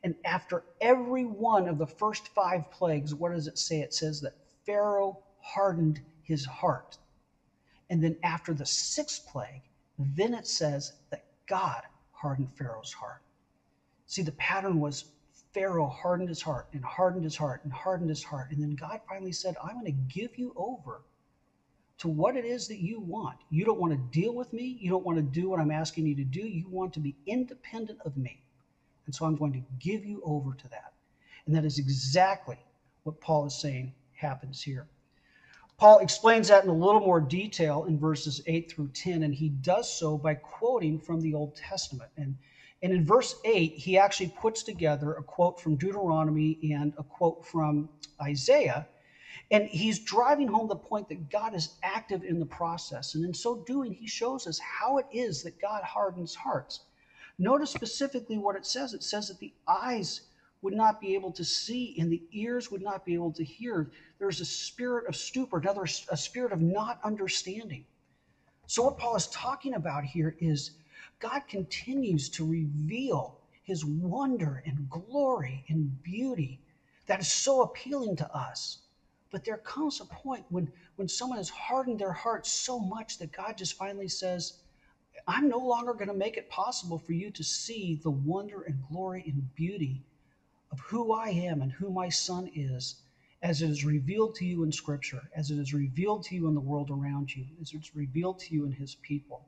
And 0.04 0.14
after 0.24 0.64
every 0.80 1.24
one 1.24 1.66
of 1.66 1.78
the 1.78 1.86
first 1.86 2.28
five 2.34 2.70
plagues, 2.70 3.14
what 3.14 3.32
does 3.32 3.46
it 3.46 3.58
say? 3.58 3.80
It 3.80 3.94
says 3.94 4.20
that 4.20 4.34
Pharaoh 4.66 5.18
hardened 5.40 6.02
his 6.22 6.44
heart. 6.44 6.98
And 7.90 8.02
then 8.02 8.16
after 8.22 8.54
the 8.54 8.66
sixth 8.66 9.26
plague, 9.26 9.62
then 9.98 10.34
it 10.34 10.46
says 10.46 10.92
that 11.10 11.24
God 11.46 11.82
hardened 12.12 12.50
Pharaoh's 12.50 12.92
heart. 12.92 13.22
See, 14.06 14.22
the 14.22 14.32
pattern 14.32 14.80
was 14.80 15.04
Pharaoh 15.54 15.88
hardened 15.88 16.28
his 16.28 16.42
heart 16.42 16.66
and 16.72 16.84
hardened 16.84 17.24
his 17.24 17.36
heart 17.36 17.62
and 17.64 17.72
hardened 17.72 18.10
his 18.10 18.22
heart. 18.22 18.50
And 18.50 18.62
then 18.62 18.74
God 18.74 19.00
finally 19.08 19.32
said, 19.32 19.56
I'm 19.62 19.74
going 19.74 19.86
to 19.86 20.14
give 20.14 20.36
you 20.36 20.52
over 20.56 21.02
to 21.98 22.08
what 22.08 22.36
it 22.36 22.44
is 22.44 22.68
that 22.68 22.78
you 22.80 23.00
want. 23.00 23.38
You 23.50 23.64
don't 23.64 23.80
want 23.80 23.92
to 23.92 23.98
deal 23.98 24.34
with 24.34 24.52
me. 24.52 24.76
You 24.80 24.90
don't 24.90 25.04
want 25.04 25.16
to 25.18 25.22
do 25.22 25.48
what 25.48 25.60
I'm 25.60 25.70
asking 25.70 26.06
you 26.06 26.14
to 26.16 26.24
do. 26.24 26.40
You 26.40 26.68
want 26.68 26.92
to 26.94 27.00
be 27.00 27.14
independent 27.26 28.00
of 28.04 28.16
me. 28.16 28.42
And 29.06 29.14
so 29.14 29.24
I'm 29.24 29.36
going 29.36 29.52
to 29.54 29.62
give 29.78 30.04
you 30.04 30.20
over 30.24 30.54
to 30.54 30.68
that. 30.68 30.92
And 31.46 31.54
that 31.54 31.64
is 31.64 31.78
exactly 31.78 32.58
what 33.04 33.20
Paul 33.20 33.46
is 33.46 33.54
saying 33.54 33.92
happens 34.12 34.62
here. 34.62 34.86
Paul 35.78 35.98
explains 35.98 36.48
that 36.48 36.64
in 36.64 36.70
a 36.70 36.74
little 36.74 37.00
more 37.00 37.20
detail 37.20 37.84
in 37.84 37.98
verses 37.98 38.40
8 38.46 38.70
through 38.70 38.90
10, 38.94 39.22
and 39.22 39.34
he 39.34 39.50
does 39.50 39.90
so 39.90 40.16
by 40.18 40.34
quoting 40.34 40.98
from 40.98 41.20
the 41.20 41.34
Old 41.34 41.54
Testament. 41.54 42.10
And, 42.16 42.36
and 42.82 42.92
in 42.92 43.04
verse 43.04 43.34
8, 43.44 43.74
he 43.76 43.98
actually 43.98 44.32
puts 44.40 44.62
together 44.62 45.12
a 45.12 45.22
quote 45.22 45.60
from 45.60 45.76
Deuteronomy 45.76 46.58
and 46.62 46.94
a 46.98 47.04
quote 47.04 47.44
from 47.44 47.90
Isaiah. 48.22 48.86
And 49.50 49.68
he's 49.68 50.00
driving 50.00 50.48
home 50.48 50.68
the 50.68 50.76
point 50.76 51.08
that 51.08 51.30
God 51.30 51.54
is 51.54 51.70
active 51.82 52.24
in 52.24 52.40
the 52.40 52.46
process. 52.46 53.14
And 53.14 53.24
in 53.24 53.34
so 53.34 53.62
doing, 53.66 53.92
he 53.92 54.06
shows 54.08 54.46
us 54.46 54.58
how 54.80 54.98
it 54.98 55.06
is 55.10 55.42
that 55.42 55.60
God 55.60 55.82
hardens 55.84 56.34
hearts. 56.34 56.80
Notice 57.38 57.70
specifically 57.70 58.38
what 58.38 58.56
it 58.56 58.66
says 58.66 58.94
it 58.94 59.02
says 59.02 59.28
that 59.28 59.38
the 59.40 59.52
eyes 59.68 60.22
would 60.62 60.74
not 60.74 61.00
be 61.00 61.14
able 61.14 61.32
to 61.32 61.44
see 61.44 61.94
and 61.98 62.10
the 62.10 62.22
ears 62.32 62.70
would 62.70 62.82
not 62.82 63.04
be 63.04 63.14
able 63.14 63.32
to 63.32 63.44
hear. 63.44 63.88
There's 64.18 64.40
a 64.40 64.44
spirit 64.44 65.06
of 65.08 65.16
stupor, 65.16 65.58
another 65.58 65.86
a 66.10 66.16
spirit 66.16 66.52
of 66.52 66.60
not 66.62 66.98
understanding. 67.04 67.84
So 68.66 68.82
what 68.82 68.98
Paul 68.98 69.16
is 69.16 69.28
talking 69.28 69.74
about 69.74 70.04
here 70.04 70.34
is 70.40 70.72
God 71.20 71.42
continues 71.48 72.28
to 72.30 72.46
reveal 72.46 73.36
his 73.64 73.84
wonder 73.84 74.62
and 74.66 74.88
glory 74.90 75.64
and 75.68 76.02
beauty 76.02 76.60
that 77.06 77.20
is 77.20 77.28
so 77.28 77.62
appealing 77.62 78.16
to 78.16 78.36
us. 78.36 78.78
But 79.30 79.44
there 79.44 79.58
comes 79.58 80.00
a 80.00 80.06
point 80.06 80.46
when, 80.48 80.68
when 80.96 81.08
someone 81.08 81.38
has 81.38 81.50
hardened 81.50 82.00
their 82.00 82.12
heart 82.12 82.46
so 82.46 82.78
much 82.80 83.18
that 83.18 83.32
God 83.32 83.56
just 83.56 83.74
finally 83.76 84.08
says, 84.08 84.54
I'm 85.26 85.48
no 85.48 85.58
longer 85.58 85.94
going 85.94 86.08
to 86.08 86.14
make 86.14 86.36
it 86.36 86.48
possible 86.48 86.98
for 86.98 87.12
you 87.12 87.30
to 87.32 87.44
see 87.44 87.98
the 88.02 88.10
wonder 88.10 88.62
and 88.62 88.82
glory 88.90 89.24
and 89.26 89.54
beauty 89.54 90.02
of 90.76 90.84
who 90.84 91.10
I 91.10 91.28
am 91.30 91.62
and 91.62 91.72
who 91.72 91.90
my 91.90 92.10
son 92.10 92.50
is 92.54 92.96
as 93.40 93.62
it 93.62 93.70
is 93.70 93.82
revealed 93.82 94.34
to 94.34 94.44
you 94.44 94.62
in 94.62 94.70
Scripture, 94.70 95.22
as 95.34 95.50
it 95.50 95.58
is 95.58 95.72
revealed 95.72 96.24
to 96.24 96.34
you 96.34 96.48
in 96.48 96.54
the 96.54 96.60
world 96.60 96.90
around 96.90 97.34
you, 97.34 97.46
as 97.62 97.72
it's 97.72 97.96
revealed 97.96 98.38
to 98.40 98.54
you 98.54 98.66
in 98.66 98.72
His 98.72 98.94
people. 98.96 99.46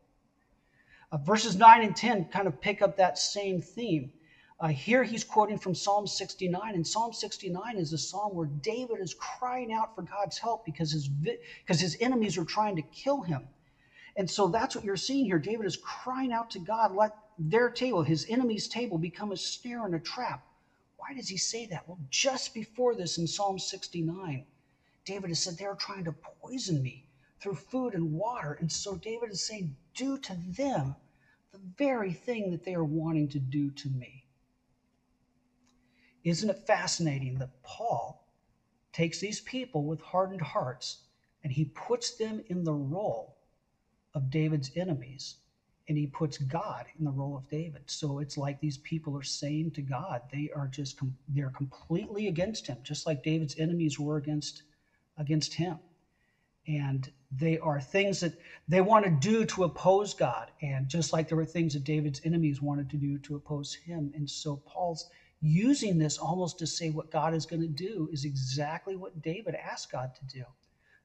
Uh, 1.13 1.19
verses 1.19 1.55
9 1.57 1.83
and 1.83 1.95
10 1.95 2.25
kind 2.27 2.47
of 2.47 2.59
pick 2.63 2.81
up 2.81 2.97
that 2.97 3.19
same 3.19 3.61
theme. 3.61 4.11
Uh, 4.59 4.69
here 4.69 5.05
he's 5.05 5.23
quoting 5.23 5.59
from 5.59 5.75
Psalm 5.75 6.07
69, 6.07 6.75
and 6.75 6.87
Psalm 6.87 7.13
69 7.13 7.77
is 7.77 7.93
a 7.93 7.99
psalm 7.99 8.35
where 8.35 8.49
David 8.63 8.99
is 8.99 9.15
crying 9.15 9.71
out 9.71 9.95
for 9.95 10.03
God's 10.03 10.39
help 10.39 10.65
because 10.65 10.93
his, 10.93 11.09
because 11.09 11.81
his 11.81 11.97
enemies 12.01 12.39
are 12.39 12.45
trying 12.45 12.77
to 12.77 12.83
kill 12.83 13.21
him. 13.21 13.49
And 14.17 14.31
so 14.31 14.49
that's 14.49 14.75
what 14.75 14.85
you're 14.85 14.97
seeing 14.97 15.27
here. 15.27 15.39
David 15.39 15.67
is 15.67 15.77
crying 15.77 16.33
out 16.33 16.51
to 16.51 16.59
God, 16.59 16.95
let 16.95 17.13
their 17.39 17.69
table, 17.69 18.03
his 18.03 18.27
enemy's 18.31 18.67
table, 18.67 18.97
become 18.97 19.31
a 19.31 19.37
snare 19.37 19.85
and 19.85 19.95
a 19.95 20.01
trap 20.01 20.43
why 21.09 21.15
does 21.15 21.29
he 21.29 21.39
say 21.39 21.65
that? 21.67 21.89
Well, 21.89 21.99
just 22.11 22.53
before 22.53 22.95
this 22.95 23.17
in 23.17 23.27
Psalm 23.27 23.59
69, 23.59 24.45
David 25.07 25.31
has 25.31 25.43
said, 25.43 25.57
They're 25.57 25.75
trying 25.75 26.05
to 26.05 26.15
poison 26.43 26.83
me 26.83 27.07
through 27.41 27.55
food 27.55 27.95
and 27.95 28.13
water. 28.13 28.53
And 28.61 28.71
so 28.71 28.97
David 28.97 29.31
is 29.31 29.47
saying, 29.47 29.75
Do 29.95 30.19
to 30.19 30.35
them 30.35 30.97
the 31.51 31.61
very 31.79 32.13
thing 32.13 32.51
that 32.51 32.65
they 32.65 32.75
are 32.75 32.85
wanting 32.85 33.29
to 33.29 33.39
do 33.39 33.71
to 33.71 33.89
me. 33.89 34.27
Isn't 36.25 36.51
it 36.51 36.67
fascinating 36.67 37.39
that 37.39 37.63
Paul 37.63 38.23
takes 38.93 39.19
these 39.19 39.41
people 39.41 39.85
with 39.85 40.03
hardened 40.03 40.43
hearts 40.43 40.99
and 41.43 41.53
he 41.53 41.65
puts 41.65 42.17
them 42.17 42.43
in 42.49 42.65
the 42.65 42.75
role 42.75 43.39
of 44.13 44.29
David's 44.29 44.71
enemies 44.77 45.37
and 45.89 45.97
he 45.97 46.07
puts 46.07 46.39
God 46.39 46.85
in 46.99 47.05
the 47.05 47.11
role 47.11 47.37
of 47.37 47.49
David. 47.49 47.83
So 47.87 48.19
it's 48.19 48.37
like 48.37 48.61
these 48.61 48.79
people 48.79 49.17
are 49.17 49.23
saying 49.23 49.71
to 49.73 49.83
God, 49.83 50.23
they 50.31 50.51
are 50.55 50.69
just 50.69 51.01
they're 51.29 51.51
completely 51.51 52.29
against 52.29 52.67
him, 52.67 52.79
just 52.83 53.07
like 53.07 53.23
David's 53.23 53.59
enemies 53.59 53.99
were 53.99 54.19
against 54.19 54.65
against 55.17 55.55
him. 55.55 55.79
And 56.67 57.11
they 57.33 57.59
are 57.59 57.81
things 57.81 58.21
that 58.21 58.35
they 58.69 58.83
want 58.83 59.07
to 59.07 59.11
do 59.11 59.47
to 59.47 59.65
oppose 59.65 60.13
God, 60.13 60.51
and 60.61 60.89
just 60.89 61.15
like 61.15 61.29
there 61.29 61.37
were 61.37 61.47
things 61.47 61.73
that 61.73 61.85
David's 61.85 62.21
enemies 62.25 62.61
wanted 62.61 62.91
to 62.91 62.97
do 62.99 63.19
to 63.21 63.37
oppose 63.37 63.75
him. 63.75 64.13
And 64.15 64.29
so 64.29 64.57
Paul's 64.67 65.09
using 65.41 65.99
this 65.99 66.19
almost 66.19 66.59
to 66.59 66.67
say 66.67 66.91
what 66.91 67.11
God 67.11 67.33
is 67.33 67.47
going 67.47 67.63
to 67.63 67.69
do 67.69 68.09
is 68.13 68.25
exactly 68.25 68.97
what 68.97 69.23
David 69.23 69.55
asked 69.55 69.91
God 69.93 70.11
to 70.15 70.39
do. 70.39 70.45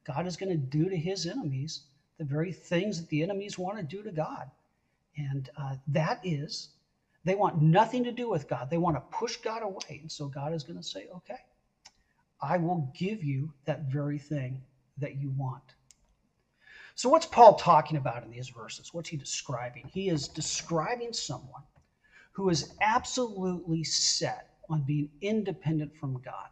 God 0.03 0.27
is 0.27 0.35
going 0.35 0.51
to 0.51 0.57
do 0.57 0.89
to 0.89 0.97
his 0.97 1.25
enemies 1.25 1.85
the 2.17 2.25
very 2.25 2.51
things 2.51 2.99
that 2.99 3.09
the 3.09 3.23
enemies 3.23 3.57
want 3.57 3.77
to 3.77 3.83
do 3.83 4.03
to 4.03 4.11
God. 4.11 4.49
And 5.17 5.49
uh, 5.57 5.75
that 5.87 6.19
is, 6.23 6.69
they 7.23 7.35
want 7.35 7.61
nothing 7.61 8.03
to 8.03 8.11
do 8.11 8.29
with 8.29 8.47
God. 8.47 8.69
They 8.69 8.77
want 8.77 8.95
to 8.97 9.17
push 9.17 9.37
God 9.37 9.63
away. 9.63 9.99
And 10.01 10.11
so 10.11 10.27
God 10.27 10.53
is 10.53 10.63
going 10.63 10.77
to 10.77 10.83
say, 10.83 11.07
okay, 11.15 11.39
I 12.41 12.57
will 12.57 12.91
give 12.97 13.23
you 13.23 13.53
that 13.65 13.91
very 13.91 14.19
thing 14.19 14.61
that 14.97 15.15
you 15.15 15.31
want. 15.37 15.63
So, 16.95 17.09
what's 17.09 17.25
Paul 17.25 17.55
talking 17.55 17.97
about 17.97 18.23
in 18.23 18.29
these 18.29 18.49
verses? 18.49 18.93
What's 18.93 19.09
he 19.09 19.17
describing? 19.17 19.89
He 19.91 20.09
is 20.09 20.27
describing 20.27 21.13
someone 21.13 21.63
who 22.33 22.49
is 22.49 22.73
absolutely 22.81 23.83
set 23.83 24.49
on 24.69 24.83
being 24.83 25.09
independent 25.21 25.95
from 25.95 26.21
God. 26.21 26.49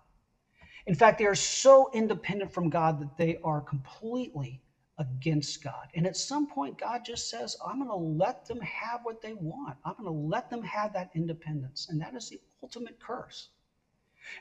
In 0.87 0.95
fact, 0.95 1.19
they 1.19 1.25
are 1.25 1.35
so 1.35 1.89
independent 1.93 2.51
from 2.51 2.69
God 2.69 2.99
that 2.99 3.17
they 3.17 3.37
are 3.43 3.61
completely 3.61 4.61
against 4.97 5.63
God. 5.63 5.87
And 5.95 6.05
at 6.05 6.15
some 6.15 6.47
point, 6.47 6.77
God 6.77 7.01
just 7.05 7.29
says, 7.29 7.55
I'm 7.65 7.77
going 7.77 7.89
to 7.89 7.95
let 7.95 8.45
them 8.45 8.59
have 8.61 9.01
what 9.03 9.21
they 9.21 9.33
want. 9.33 9.77
I'm 9.85 9.93
going 9.93 10.05
to 10.05 10.11
let 10.11 10.49
them 10.49 10.63
have 10.63 10.93
that 10.93 11.09
independence. 11.15 11.87
And 11.89 12.01
that 12.01 12.13
is 12.15 12.29
the 12.29 12.39
ultimate 12.61 12.99
curse. 12.99 13.49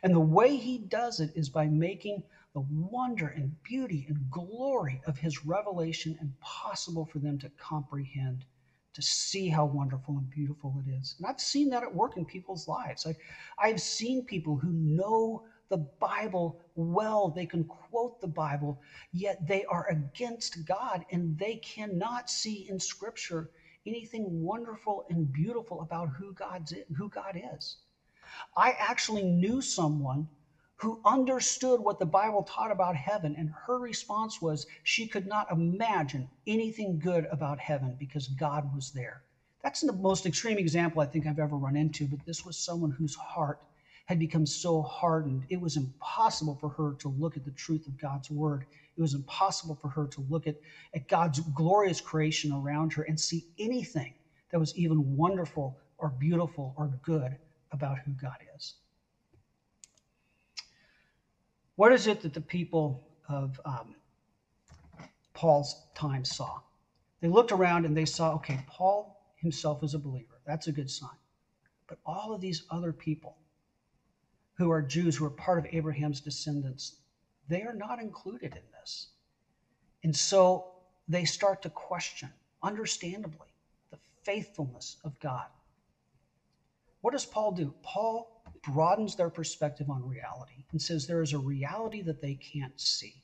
And 0.03 0.15
the 0.15 0.21
way 0.21 0.57
he 0.57 0.79
does 0.79 1.21
it 1.21 1.31
is 1.35 1.49
by 1.49 1.67
making 1.67 2.23
the 2.53 2.61
wonder 2.71 3.29
and 3.29 3.63
beauty 3.63 4.07
and 4.09 4.31
glory 4.31 5.01
of 5.07 5.19
his 5.19 5.45
revelation 5.45 6.19
impossible 6.21 7.07
for 7.07 7.19
them 7.19 7.39
to 7.39 7.51
comprehend 7.59 8.45
to 8.93 9.03
see 9.03 9.49
how 9.49 9.65
wonderful 9.65 10.19
and 10.19 10.29
beautiful 10.31 10.83
it 10.85 10.91
is. 10.91 11.15
And 11.19 11.27
I've 11.27 11.41
seen 11.41 11.71
that 11.71 11.85
at 11.85 11.95
work 11.95 12.17
in 12.17 12.25
people's 12.25 12.67
lives. 12.67 13.07
I, 13.07 13.15
I've 13.59 13.81
seen 13.81 14.25
people 14.25 14.57
who 14.57 14.73
know 14.73 15.45
the 15.71 15.79
Bible 16.01 16.59
well, 16.77 17.31
they 17.31 17.47
can 17.47 17.65
quote 17.65 18.21
the 18.21 18.29
Bible, 18.29 18.81
yet 19.13 19.39
they 19.47 19.65
are 19.67 19.87
against 19.91 20.65
God 20.67 21.05
and 21.11 21.39
they 21.39 21.59
cannot 21.59 22.31
see 22.31 22.67
in 22.69 22.81
Scripture 22.81 23.51
anything 23.87 24.43
wonderful 24.43 25.05
and 25.11 25.33
beautiful 25.33 25.83
about 25.83 26.11
who 26.19 26.35
God's 26.35 26.75
who 26.99 27.11
God 27.11 27.41
is. 27.57 27.79
I 28.57 28.75
actually 28.79 29.25
knew 29.25 29.63
someone 29.63 30.29
who 30.79 31.01
understood 31.07 31.81
what 31.81 32.01
the 32.01 32.07
Bible 32.07 32.43
taught 32.43 32.73
about 32.73 32.97
heaven, 32.97 33.37
and 33.39 33.51
her 33.67 33.79
response 33.79 34.43
was 34.43 34.67
she 34.83 35.07
could 35.07 35.27
not 35.27 35.47
imagine 35.53 36.29
anything 36.47 36.99
good 36.99 37.27
about 37.33 37.61
heaven 37.61 37.97
because 37.99 38.29
God 38.29 38.75
was 38.75 38.93
there. 38.93 39.23
That's 39.63 39.81
the 39.83 39.95
most 39.95 40.27
extreme 40.27 40.59
example 40.59 41.01
I 41.03 41.07
think 41.07 41.27
I've 41.27 41.39
ever 41.39 41.57
run 41.57 41.77
into, 41.77 42.09
but 42.09 42.27
this 42.27 42.45
was 42.45 42.59
someone 42.59 42.93
whose 42.93 43.15
heart 43.15 43.61
had 44.11 44.21
become 44.21 44.47
so 44.47 44.83
hardened, 44.83 45.47
it 45.51 45.61
was 45.63 45.79
impossible 45.79 46.57
for 46.61 46.71
her 46.71 46.97
to 47.01 47.09
look 47.09 47.39
at 47.39 47.45
the 47.47 47.53
truth 47.53 47.87
of 47.89 47.99
God's 47.99 48.31
word. 48.31 48.67
It 48.99 49.03
was 49.03 49.15
impossible 49.15 49.77
for 49.77 49.91
her 49.91 50.09
to 50.09 50.27
look 50.29 50.47
at, 50.49 50.57
at 50.95 51.09
God's 51.09 51.41
glorious 51.55 52.03
creation 52.03 52.53
around 52.53 52.95
her 52.95 53.05
and 53.05 53.21
see 53.21 53.47
anything 53.59 54.15
that 54.53 54.61
was 54.61 54.77
even 54.77 55.17
wonderful 55.17 55.79
or 55.99 56.11
beautiful 56.11 56.75
or 56.77 56.91
good 57.03 57.39
about 57.73 58.01
who 58.05 58.13
God 58.13 58.39
is. 58.57 58.75
What 61.77 61.93
is 61.93 62.07
it 62.07 62.23
that 62.23 62.35
the 62.35 62.43
people 62.43 63.03
of 63.29 63.61
um, 63.65 63.97
Paul's 65.35 65.77
time 65.95 66.25
saw? 66.25 66.59
They 67.23 67.29
looked 67.29 67.53
around 67.53 67.87
and 67.87 67.97
they 67.97 68.07
saw, 68.07 68.35
okay, 68.37 68.61
Paul 68.69 69.17
himself 69.37 69.83
is 69.85 69.95
a 69.95 70.01
believer. 70.01 70.41
That's 70.47 70.69
a 70.69 70.73
good 70.73 70.91
sign. 70.91 71.11
But 71.89 71.99
all 72.07 72.33
of 72.35 72.41
these 72.41 72.65
other 72.71 72.93
people 72.93 73.40
who 74.61 74.71
are 74.71 74.83
Jews, 74.83 75.17
who 75.17 75.25
are 75.25 75.31
part 75.31 75.59
of 75.59 75.67
Abraham's 75.73 76.21
descendants, 76.21 76.97
they 77.49 77.63
are 77.63 77.73
not 77.73 77.99
included 77.99 78.55
in 78.55 78.63
this. 78.79 79.09
And 80.05 80.15
so 80.15 80.67
they 81.09 81.25
start 81.25 81.63
to 81.63 81.71
question, 81.71 82.29
understandably, 82.63 83.49
the 83.91 83.97
faithfulness 84.23 84.99
of 85.03 85.19
God. 85.19 85.47
What 87.01 87.13
does 87.13 87.25
Paul 87.25 87.53
do? 87.53 87.75
Paul 87.83 88.43
broadens 88.63 89.17
their 89.17 89.31
perspective 89.31 89.89
on 89.89 90.07
reality 90.07 90.65
and 90.73 90.83
says 90.83 91.07
there 91.07 91.23
is 91.23 91.33
a 91.33 91.39
reality 91.39 92.03
that 92.03 92.21
they 92.21 92.35
can't 92.35 92.79
see. 92.79 93.23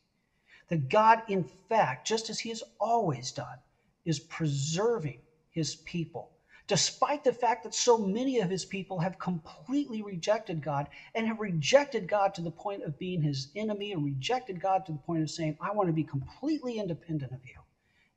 That 0.68 0.88
God, 0.88 1.22
in 1.28 1.44
fact, 1.68 2.06
just 2.06 2.30
as 2.30 2.38
He 2.38 2.48
has 2.48 2.62
always 2.80 3.30
done, 3.30 3.58
is 4.06 4.20
preserving 4.20 5.20
His 5.50 5.76
people, 5.84 6.30
despite 6.66 7.22
the 7.22 7.32
fact 7.32 7.62
that 7.64 7.74
so 7.74 7.98
many 7.98 8.40
of 8.40 8.50
His 8.50 8.64
people 8.64 8.98
have 8.98 9.18
completely 9.18 10.02
rejected 10.02 10.62
God 10.62 10.88
and 11.14 11.26
have 11.26 11.40
rejected 11.40 12.08
God 12.08 12.34
to 12.34 12.42
the 12.42 12.50
point 12.50 12.82
of 12.82 12.98
being 12.98 13.22
His 13.22 13.48
enemy 13.54 13.92
and 13.92 14.04
rejected 14.04 14.60
God 14.60 14.84
to 14.86 14.92
the 14.92 14.98
point 14.98 15.22
of 15.22 15.30
saying, 15.30 15.56
I 15.60 15.72
want 15.72 15.88
to 15.88 15.92
be 15.92 16.04
completely 16.04 16.78
independent 16.78 17.32
of 17.32 17.40
you. 17.44 17.60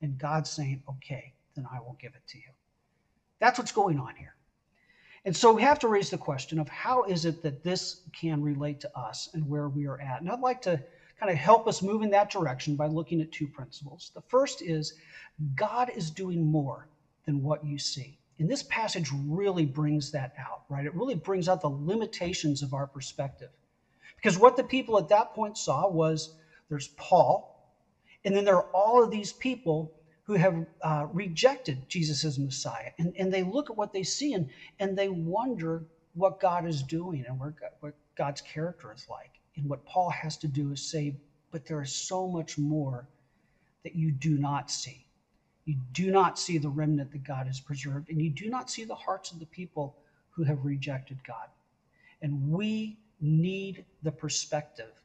And 0.01 0.17
God's 0.17 0.49
saying, 0.49 0.81
okay, 0.89 1.33
then 1.55 1.67
I 1.71 1.79
will 1.79 1.97
give 1.99 2.13
it 2.15 2.27
to 2.29 2.37
you. 2.37 2.51
That's 3.39 3.59
what's 3.59 3.71
going 3.71 3.99
on 3.99 4.15
here. 4.15 4.35
And 5.25 5.35
so 5.35 5.53
we 5.53 5.61
have 5.61 5.79
to 5.79 5.87
raise 5.87 6.09
the 6.09 6.17
question 6.17 6.59
of 6.59 6.69
how 6.69 7.03
is 7.03 7.25
it 7.25 7.43
that 7.43 7.63
this 7.63 8.01
can 8.13 8.41
relate 8.41 8.79
to 8.81 8.97
us 8.97 9.29
and 9.33 9.47
where 9.47 9.67
we 9.67 9.85
are 9.85 9.99
at. 9.99 10.21
And 10.21 10.29
I'd 10.29 10.39
like 10.39 10.61
to 10.63 10.81
kind 11.19 11.31
of 11.31 11.37
help 11.37 11.67
us 11.67 11.81
move 11.81 12.01
in 12.01 12.09
that 12.11 12.31
direction 12.31 12.75
by 12.75 12.87
looking 12.87 13.21
at 13.21 13.31
two 13.31 13.47
principles. 13.47 14.11
The 14.15 14.21
first 14.21 14.61
is 14.61 14.93
God 15.55 15.91
is 15.93 16.09
doing 16.09 16.45
more 16.45 16.87
than 17.25 17.43
what 17.43 17.65
you 17.65 17.77
see. 17.77 18.17
And 18.39 18.49
this 18.49 18.63
passage 18.63 19.11
really 19.27 19.65
brings 19.65 20.11
that 20.11 20.31
out, 20.39 20.63
right? 20.69 20.85
It 20.85 20.95
really 20.95 21.15
brings 21.15 21.49
out 21.49 21.61
the 21.61 21.69
limitations 21.69 22.63
of 22.63 22.73
our 22.73 22.87
perspective. 22.87 23.49
Because 24.15 24.37
what 24.37 24.55
the 24.55 24.63
people 24.63 24.97
at 24.97 25.09
that 25.09 25.33
point 25.33 25.57
saw 25.57 25.87
was 25.87 26.29
there's 26.69 26.89
Paul, 26.97 27.53
and 28.23 28.35
then 28.35 28.45
there 28.45 28.55
are 28.55 28.69
all 28.73 29.03
of 29.03 29.11
these 29.11 29.33
people 29.33 29.91
who 30.23 30.35
have 30.35 30.65
uh, 30.83 31.07
rejected 31.11 31.89
Jesus 31.89 32.23
as 32.23 32.37
Messiah. 32.37 32.91
And, 32.99 33.13
and 33.17 33.33
they 33.33 33.43
look 33.43 33.69
at 33.69 33.77
what 33.77 33.91
they 33.91 34.03
see 34.03 34.33
and, 34.33 34.47
and 34.79 34.95
they 34.95 35.09
wonder 35.09 35.83
what 36.13 36.39
God 36.39 36.65
is 36.67 36.83
doing 36.83 37.25
and 37.27 37.39
where 37.39 37.53
what 37.79 37.93
God's 38.15 38.41
character 38.41 38.93
is 38.93 39.07
like. 39.09 39.31
And 39.55 39.67
what 39.67 39.83
Paul 39.85 40.11
has 40.11 40.37
to 40.37 40.47
do 40.47 40.71
is 40.71 40.81
say, 40.81 41.15
but 41.51 41.65
there 41.65 41.81
is 41.81 41.91
so 41.91 42.27
much 42.27 42.57
more 42.57 43.07
that 43.83 43.95
you 43.95 44.11
do 44.11 44.37
not 44.37 44.69
see. 44.69 45.05
You 45.69 45.75
do 45.93 46.09
not 46.09 46.39
see 46.39 46.57
the 46.57 46.67
remnant 46.67 47.11
that 47.11 47.23
God 47.23 47.45
has 47.45 47.59
preserved, 47.59 48.09
and 48.09 48.19
you 48.19 48.31
do 48.31 48.49
not 48.49 48.71
see 48.71 48.85
the 48.85 48.95
hearts 48.95 49.31
of 49.31 49.37
the 49.37 49.45
people 49.45 49.95
who 50.31 50.41
have 50.43 50.65
rejected 50.65 51.19
God. 51.23 51.47
And 52.23 52.49
we 52.49 52.97
need 53.21 53.85
the 54.01 54.11
perspective 54.11 54.99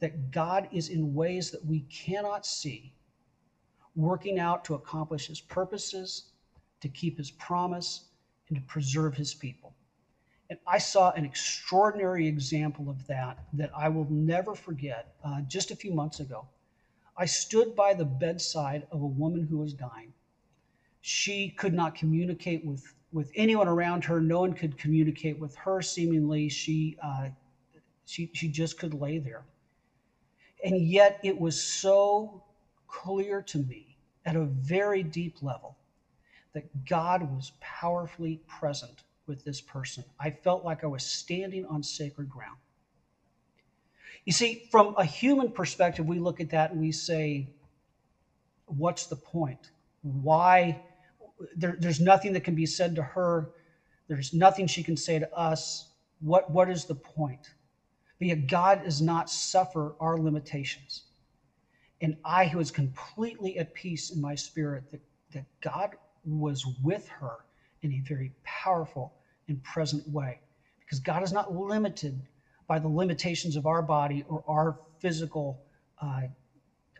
that 0.00 0.30
God 0.30 0.68
is 0.70 0.90
in 0.90 1.14
ways 1.14 1.50
that 1.50 1.64
we 1.64 1.80
cannot 1.90 2.44
see 2.44 2.92
working 3.96 4.38
out 4.38 4.66
to 4.66 4.74
accomplish 4.74 5.28
his 5.28 5.40
purposes, 5.40 6.24
to 6.82 6.88
keep 6.88 7.16
his 7.16 7.30
promise, 7.30 8.04
and 8.50 8.58
to 8.58 8.62
preserve 8.64 9.14
his 9.14 9.32
people. 9.32 9.72
And 10.50 10.58
I 10.66 10.76
saw 10.76 11.12
an 11.12 11.24
extraordinary 11.24 12.28
example 12.28 12.90
of 12.90 13.06
that 13.06 13.38
that 13.54 13.70
I 13.74 13.88
will 13.88 14.10
never 14.10 14.54
forget 14.54 15.14
uh, 15.24 15.40
just 15.48 15.70
a 15.70 15.76
few 15.76 15.94
months 15.94 16.20
ago. 16.20 16.46
I 17.16 17.26
stood 17.26 17.76
by 17.76 17.94
the 17.94 18.04
bedside 18.04 18.86
of 18.90 19.02
a 19.02 19.06
woman 19.06 19.46
who 19.46 19.58
was 19.58 19.74
dying. 19.74 20.12
She 21.00 21.50
could 21.50 21.74
not 21.74 21.94
communicate 21.94 22.64
with, 22.64 22.94
with 23.12 23.30
anyone 23.36 23.68
around 23.68 24.04
her. 24.06 24.20
No 24.20 24.40
one 24.40 24.54
could 24.54 24.78
communicate 24.78 25.38
with 25.38 25.54
her, 25.56 25.82
seemingly. 25.82 26.48
She, 26.48 26.96
uh, 27.02 27.28
she, 28.06 28.30
she 28.34 28.48
just 28.48 28.78
could 28.78 28.94
lay 28.94 29.18
there. 29.18 29.44
And 30.64 30.80
yet 30.80 31.18
it 31.22 31.38
was 31.38 31.60
so 31.60 32.42
clear 32.88 33.42
to 33.42 33.58
me 33.58 33.98
at 34.24 34.36
a 34.36 34.46
very 34.46 35.02
deep 35.02 35.42
level 35.42 35.76
that 36.54 36.86
God 36.86 37.22
was 37.34 37.52
powerfully 37.60 38.40
present 38.46 39.04
with 39.26 39.44
this 39.44 39.60
person. 39.60 40.04
I 40.20 40.30
felt 40.30 40.64
like 40.64 40.84
I 40.84 40.88
was 40.88 41.04
standing 41.04 41.66
on 41.66 41.82
sacred 41.82 42.28
ground. 42.28 42.58
You 44.24 44.32
see, 44.32 44.68
from 44.70 44.94
a 44.96 45.04
human 45.04 45.50
perspective, 45.50 46.06
we 46.06 46.18
look 46.18 46.40
at 46.40 46.50
that 46.50 46.70
and 46.70 46.80
we 46.80 46.92
say, 46.92 47.48
what's 48.66 49.06
the 49.06 49.16
point? 49.16 49.70
Why? 50.02 50.80
There, 51.56 51.76
there's 51.78 52.00
nothing 52.00 52.32
that 52.32 52.44
can 52.44 52.54
be 52.54 52.66
said 52.66 52.94
to 52.96 53.02
her. 53.02 53.50
There's 54.08 54.32
nothing 54.32 54.66
she 54.66 54.82
can 54.82 54.96
say 54.96 55.18
to 55.18 55.34
us. 55.34 55.86
What, 56.20 56.50
what 56.50 56.70
is 56.70 56.86
the 56.86 56.94
point? 56.94 57.54
But 58.18 58.28
yet, 58.28 58.46
God 58.46 58.84
does 58.84 59.02
not 59.02 59.28
suffer 59.28 59.94
our 60.00 60.16
limitations. 60.16 61.02
And 62.00 62.16
I 62.24 62.50
was 62.54 62.70
completely 62.70 63.58
at 63.58 63.74
peace 63.74 64.10
in 64.10 64.20
my 64.20 64.34
spirit 64.34 64.84
that, 64.90 65.00
that 65.32 65.44
God 65.60 65.96
was 66.24 66.64
with 66.82 67.08
her 67.08 67.38
in 67.82 67.92
a 67.92 68.02
very 68.06 68.32
powerful 68.44 69.12
and 69.48 69.62
present 69.62 70.08
way. 70.08 70.40
Because 70.80 70.98
God 71.00 71.22
is 71.22 71.32
not 71.32 71.54
limited 71.54 72.20
by 72.74 72.80
the 72.80 72.88
limitations 72.88 73.54
of 73.54 73.66
our 73.66 73.82
body 73.82 74.24
or 74.28 74.42
our 74.48 74.80
physical 74.98 75.62
uh, 76.02 76.22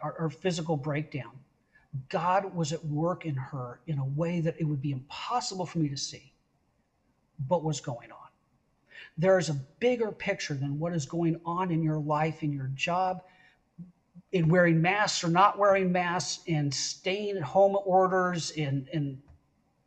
our, 0.00 0.14
our 0.20 0.30
physical 0.30 0.76
breakdown. 0.76 1.32
God 2.08 2.54
was 2.54 2.72
at 2.72 2.84
work 2.84 3.26
in 3.26 3.34
her 3.34 3.80
in 3.88 3.98
a 3.98 4.04
way 4.04 4.38
that 4.38 4.54
it 4.60 4.64
would 4.64 4.80
be 4.80 4.92
impossible 4.92 5.66
for 5.66 5.80
me 5.80 5.88
to 5.88 5.96
see, 5.96 6.32
but 7.48 7.64
was 7.64 7.80
going 7.80 8.12
on. 8.12 8.28
There 9.18 9.36
is 9.36 9.48
a 9.48 9.54
bigger 9.80 10.12
picture 10.12 10.54
than 10.54 10.78
what 10.78 10.92
is 10.92 11.06
going 11.06 11.40
on 11.44 11.72
in 11.72 11.82
your 11.82 11.98
life, 11.98 12.44
in 12.44 12.52
your 12.52 12.70
job, 12.76 13.22
in 14.30 14.48
wearing 14.48 14.80
masks 14.80 15.24
or 15.24 15.28
not 15.28 15.58
wearing 15.58 15.90
masks, 15.90 16.44
in 16.46 16.70
staying 16.70 17.36
at 17.36 17.42
home 17.42 17.76
orders, 17.84 18.52
in, 18.52 18.86
in 18.92 19.20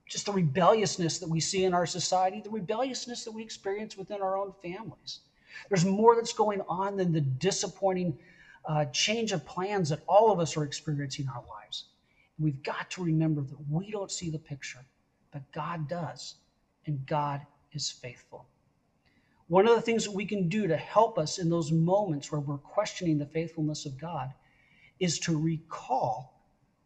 just 0.06 0.26
the 0.26 0.34
rebelliousness 0.34 1.20
that 1.20 1.30
we 1.30 1.40
see 1.40 1.64
in 1.64 1.74
our 1.74 1.86
society, 1.86 2.42
the 2.42 2.50
rebelliousness 2.50 3.24
that 3.24 3.32
we 3.32 3.42
experience 3.42 3.96
within 3.96 4.22
our 4.22 4.38
own 4.38 4.52
families. 4.62 5.22
There's 5.70 5.86
more 5.86 6.16
that's 6.16 6.34
going 6.34 6.62
on 6.68 6.98
than 6.98 7.12
the 7.12 7.22
disappointing 7.22 8.18
uh, 8.66 8.86
change 8.86 9.32
of 9.32 9.46
plans 9.46 9.90
that 9.90 10.02
all 10.08 10.32
of 10.32 10.40
us 10.40 10.58
are 10.58 10.64
experiencing 10.64 11.26
in 11.26 11.30
our 11.30 11.44
lives. 11.48 11.86
We've 12.40 12.62
got 12.64 12.90
to 12.92 13.04
remember 13.04 13.42
that 13.42 13.70
we 13.70 13.92
don't 13.92 14.12
see 14.12 14.30
the 14.30 14.40
picture, 14.40 14.86
but 15.32 15.42
God 15.52 15.88
does, 15.88 16.36
and 16.86 17.06
God 17.06 17.42
is 17.72 17.90
faithful. 17.90 18.46
One 19.48 19.68
of 19.68 19.76
the 19.76 19.82
things 19.82 20.04
that 20.04 20.12
we 20.12 20.26
can 20.26 20.50
do 20.50 20.68
to 20.68 20.76
help 20.76 21.18
us 21.18 21.38
in 21.40 21.50
those 21.50 21.72
moments 21.72 22.32
where 22.32 22.42
we're 22.42 22.58
questioning 22.58 23.18
the 23.18 23.26
faithfulness 23.26 23.86
of 23.86 23.98
God 23.98 24.32
is 25.00 25.20
to 25.20 25.38
recall 25.38 26.34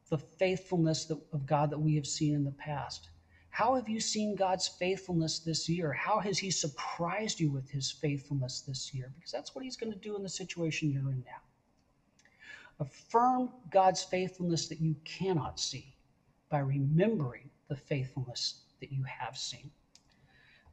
the 0.09 0.17
faithfulness 0.17 1.09
of 1.09 1.45
God 1.45 1.71
that 1.71 1.79
we 1.79 1.95
have 1.95 2.05
seen 2.05 2.35
in 2.35 2.43
the 2.43 2.51
past. 2.51 3.09
How 3.51 3.75
have 3.75 3.89
you 3.89 3.99
seen 3.99 4.35
God's 4.35 4.67
faithfulness 4.67 5.39
this 5.39 5.67
year? 5.67 5.91
How 5.91 6.19
has 6.19 6.39
He 6.39 6.49
surprised 6.49 7.39
you 7.39 7.51
with 7.51 7.69
His 7.69 7.91
faithfulness 7.91 8.61
this 8.61 8.93
year? 8.93 9.11
Because 9.15 9.31
that's 9.31 9.53
what 9.53 9.63
He's 9.63 9.75
going 9.75 9.91
to 9.91 9.99
do 9.99 10.15
in 10.15 10.23
the 10.23 10.29
situation 10.29 10.89
you're 10.89 11.11
in 11.11 11.23
now. 11.25 11.41
Affirm 12.79 13.49
God's 13.69 14.03
faithfulness 14.03 14.67
that 14.69 14.79
you 14.79 14.95
cannot 15.03 15.59
see 15.59 15.93
by 16.49 16.59
remembering 16.59 17.49
the 17.67 17.75
faithfulness 17.75 18.55
that 18.79 18.91
you 18.91 19.03
have 19.03 19.37
seen. 19.37 19.69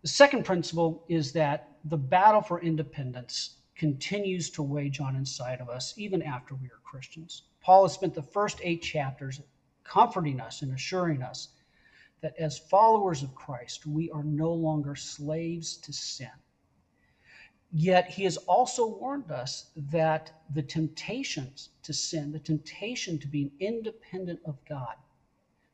The 0.03 0.09
second 0.09 0.45
principle 0.45 1.05
is 1.09 1.33
that 1.33 1.79
the 1.85 1.97
battle 1.97 2.41
for 2.41 2.61
independence 2.61 3.57
continues 3.75 4.51
to 4.51 4.63
wage 4.63 5.01
on 5.01 5.17
inside 5.17 5.61
of 5.61 5.69
us 5.69 5.95
even 5.97 6.23
after 6.23 6.55
we 6.55 6.69
are 6.69 6.81
Christians. 6.85 7.43
Paul 7.61 7.83
has 7.85 7.93
spent 7.93 8.15
the 8.15 8.23
first 8.23 8.61
eight 8.63 8.83
chapters 8.83 9.41
comforting 9.85 10.41
us 10.41 10.63
and 10.63 10.73
assuring 10.73 11.23
us 11.23 11.49
that 12.21 12.37
as 12.39 12.59
followers 12.59 13.23
of 13.23 13.35
Christ, 13.35 13.87
we 13.87 14.11
are 14.11 14.25
no 14.25 14.53
longer 14.53 14.95
slaves 14.97 15.77
to 15.79 15.93
sin. 15.93 16.31
Yet 17.73 18.09
he 18.09 18.25
has 18.25 18.39
also 18.39 18.87
warned 18.87 19.31
us 19.31 19.71
that 19.77 20.33
the 20.55 20.63
temptations 20.63 21.69
to 21.83 21.93
sin, 21.93 22.33
the 22.33 22.39
temptation 22.39 23.19
to 23.19 23.29
be 23.29 23.53
independent 23.61 24.41
of 24.47 24.57
God, 24.67 24.97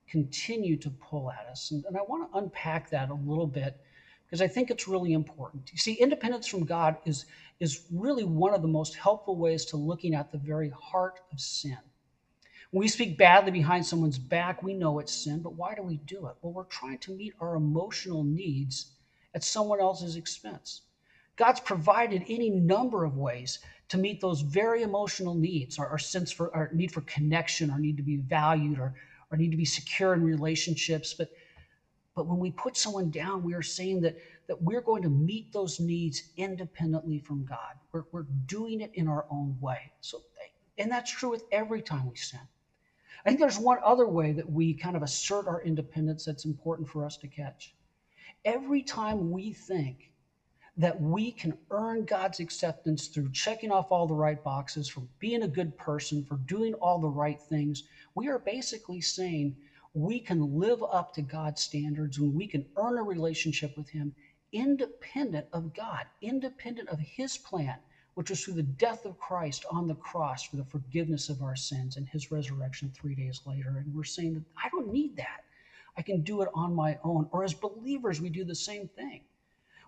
continue 0.08 0.76
to 0.76 0.90
pull 0.90 1.30
at 1.30 1.46
us. 1.46 1.70
And, 1.70 1.84
and 1.84 1.96
I 1.96 2.02
want 2.02 2.30
to 2.30 2.38
unpack 2.38 2.90
that 2.90 3.10
a 3.10 3.14
little 3.14 3.46
bit 3.46 3.80
because 4.26 4.42
I 4.42 4.48
think 4.48 4.70
it's 4.70 4.88
really 4.88 5.12
important. 5.12 5.70
You 5.70 5.78
see, 5.78 5.94
independence 5.94 6.48
from 6.48 6.64
God 6.64 6.96
is, 7.04 7.26
is 7.60 7.86
really 7.92 8.24
one 8.24 8.54
of 8.54 8.62
the 8.62 8.68
most 8.68 8.96
helpful 8.96 9.36
ways 9.36 9.64
to 9.66 9.76
looking 9.76 10.14
at 10.14 10.32
the 10.32 10.38
very 10.38 10.70
heart 10.70 11.20
of 11.32 11.40
sin. 11.40 11.78
When 12.74 12.80
we 12.80 12.88
speak 12.88 13.16
badly 13.16 13.52
behind 13.52 13.86
someone's 13.86 14.18
back, 14.18 14.60
we 14.60 14.74
know 14.74 14.98
it's 14.98 15.14
sin, 15.14 15.42
but 15.42 15.54
why 15.54 15.76
do 15.76 15.82
we 15.82 15.98
do 15.98 16.26
it? 16.26 16.34
Well, 16.42 16.52
we're 16.52 16.64
trying 16.64 16.98
to 16.98 17.12
meet 17.12 17.32
our 17.38 17.54
emotional 17.54 18.24
needs 18.24 18.86
at 19.32 19.44
someone 19.44 19.78
else's 19.80 20.16
expense. 20.16 20.82
God's 21.36 21.60
provided 21.60 22.24
any 22.28 22.50
number 22.50 23.04
of 23.04 23.16
ways 23.16 23.60
to 23.90 23.96
meet 23.96 24.20
those 24.20 24.40
very 24.40 24.82
emotional 24.82 25.36
needs, 25.36 25.78
our, 25.78 25.86
our 25.86 26.00
sense 26.00 26.32
for 26.32 26.52
our 26.52 26.68
need 26.72 26.90
for 26.90 27.02
connection, 27.02 27.70
our 27.70 27.78
need 27.78 27.96
to 27.96 28.02
be 28.02 28.16
valued, 28.16 28.80
or 28.80 28.92
our 29.30 29.36
need 29.38 29.52
to 29.52 29.56
be 29.56 29.64
secure 29.64 30.12
in 30.12 30.24
relationships. 30.24 31.14
But 31.14 31.28
but 32.16 32.26
when 32.26 32.40
we 32.40 32.50
put 32.50 32.76
someone 32.76 33.10
down, 33.10 33.44
we 33.44 33.54
are 33.54 33.62
saying 33.62 34.00
that 34.00 34.16
that 34.48 34.60
we're 34.60 34.80
going 34.80 35.02
to 35.02 35.10
meet 35.10 35.52
those 35.52 35.78
needs 35.78 36.24
independently 36.36 37.20
from 37.20 37.44
God. 37.44 37.76
We're, 37.92 38.02
we're 38.10 38.26
doing 38.46 38.80
it 38.80 38.90
in 38.94 39.06
our 39.06 39.26
own 39.30 39.56
way. 39.60 39.92
So 40.00 40.22
and 40.76 40.90
that's 40.90 41.12
true 41.12 41.30
with 41.30 41.44
every 41.52 41.80
time 41.80 42.08
we 42.08 42.16
sin. 42.16 42.40
I 43.24 43.30
think 43.30 43.40
there's 43.40 43.58
one 43.58 43.78
other 43.84 44.06
way 44.06 44.32
that 44.32 44.50
we 44.50 44.74
kind 44.74 44.96
of 44.96 45.02
assert 45.02 45.48
our 45.48 45.62
independence 45.62 46.24
that's 46.24 46.44
important 46.44 46.88
for 46.88 47.06
us 47.06 47.16
to 47.18 47.28
catch. 47.28 47.74
Every 48.44 48.82
time 48.82 49.30
we 49.30 49.52
think 49.52 50.10
that 50.76 51.00
we 51.00 51.32
can 51.32 51.56
earn 51.70 52.04
God's 52.04 52.40
acceptance 52.40 53.06
through 53.08 53.30
checking 53.32 53.70
off 53.70 53.92
all 53.92 54.06
the 54.06 54.14
right 54.14 54.42
boxes, 54.42 54.88
for 54.88 55.02
being 55.20 55.42
a 55.42 55.48
good 55.48 55.76
person, 55.76 56.24
for 56.24 56.36
doing 56.36 56.74
all 56.74 56.98
the 56.98 57.08
right 57.08 57.40
things. 57.40 57.84
We 58.14 58.28
are 58.28 58.40
basically 58.40 59.00
saying 59.00 59.54
we 59.94 60.20
can 60.20 60.58
live 60.58 60.82
up 60.92 61.12
to 61.14 61.22
God's 61.22 61.62
standards 61.62 62.18
and 62.18 62.34
we 62.34 62.48
can 62.48 62.64
earn 62.76 62.98
a 62.98 63.02
relationship 63.02 63.76
with 63.76 63.88
Him 63.88 64.12
independent 64.52 65.46
of 65.52 65.72
God, 65.74 66.06
independent 66.22 66.88
of 66.88 66.98
His 67.00 67.38
plan, 67.38 67.76
which 68.14 68.30
was 68.30 68.42
through 68.42 68.54
the 68.54 68.62
death 68.62 69.04
of 69.04 69.18
Christ 69.18 69.64
on 69.70 69.86
the 69.88 69.96
cross 69.96 70.44
for 70.44 70.56
the 70.56 70.64
forgiveness 70.64 71.28
of 71.28 71.42
our 71.42 71.56
sins 71.56 71.96
and 71.96 72.08
His 72.08 72.30
resurrection 72.30 72.92
three 72.94 73.14
days 73.14 73.40
later. 73.46 73.78
And 73.78 73.94
we're 73.94 74.04
saying 74.04 74.34
that 74.34 74.44
I 74.62 74.68
don't 74.70 74.92
need 74.92 75.16
that. 75.16 75.42
I 75.96 76.02
can 76.02 76.22
do 76.22 76.42
it 76.42 76.48
on 76.54 76.74
my 76.74 76.96
own. 77.04 77.26
Or 77.32 77.44
as 77.44 77.54
believers, 77.54 78.20
we 78.20 78.30
do 78.30 78.44
the 78.44 78.54
same 78.56 78.88
thing. 78.96 79.22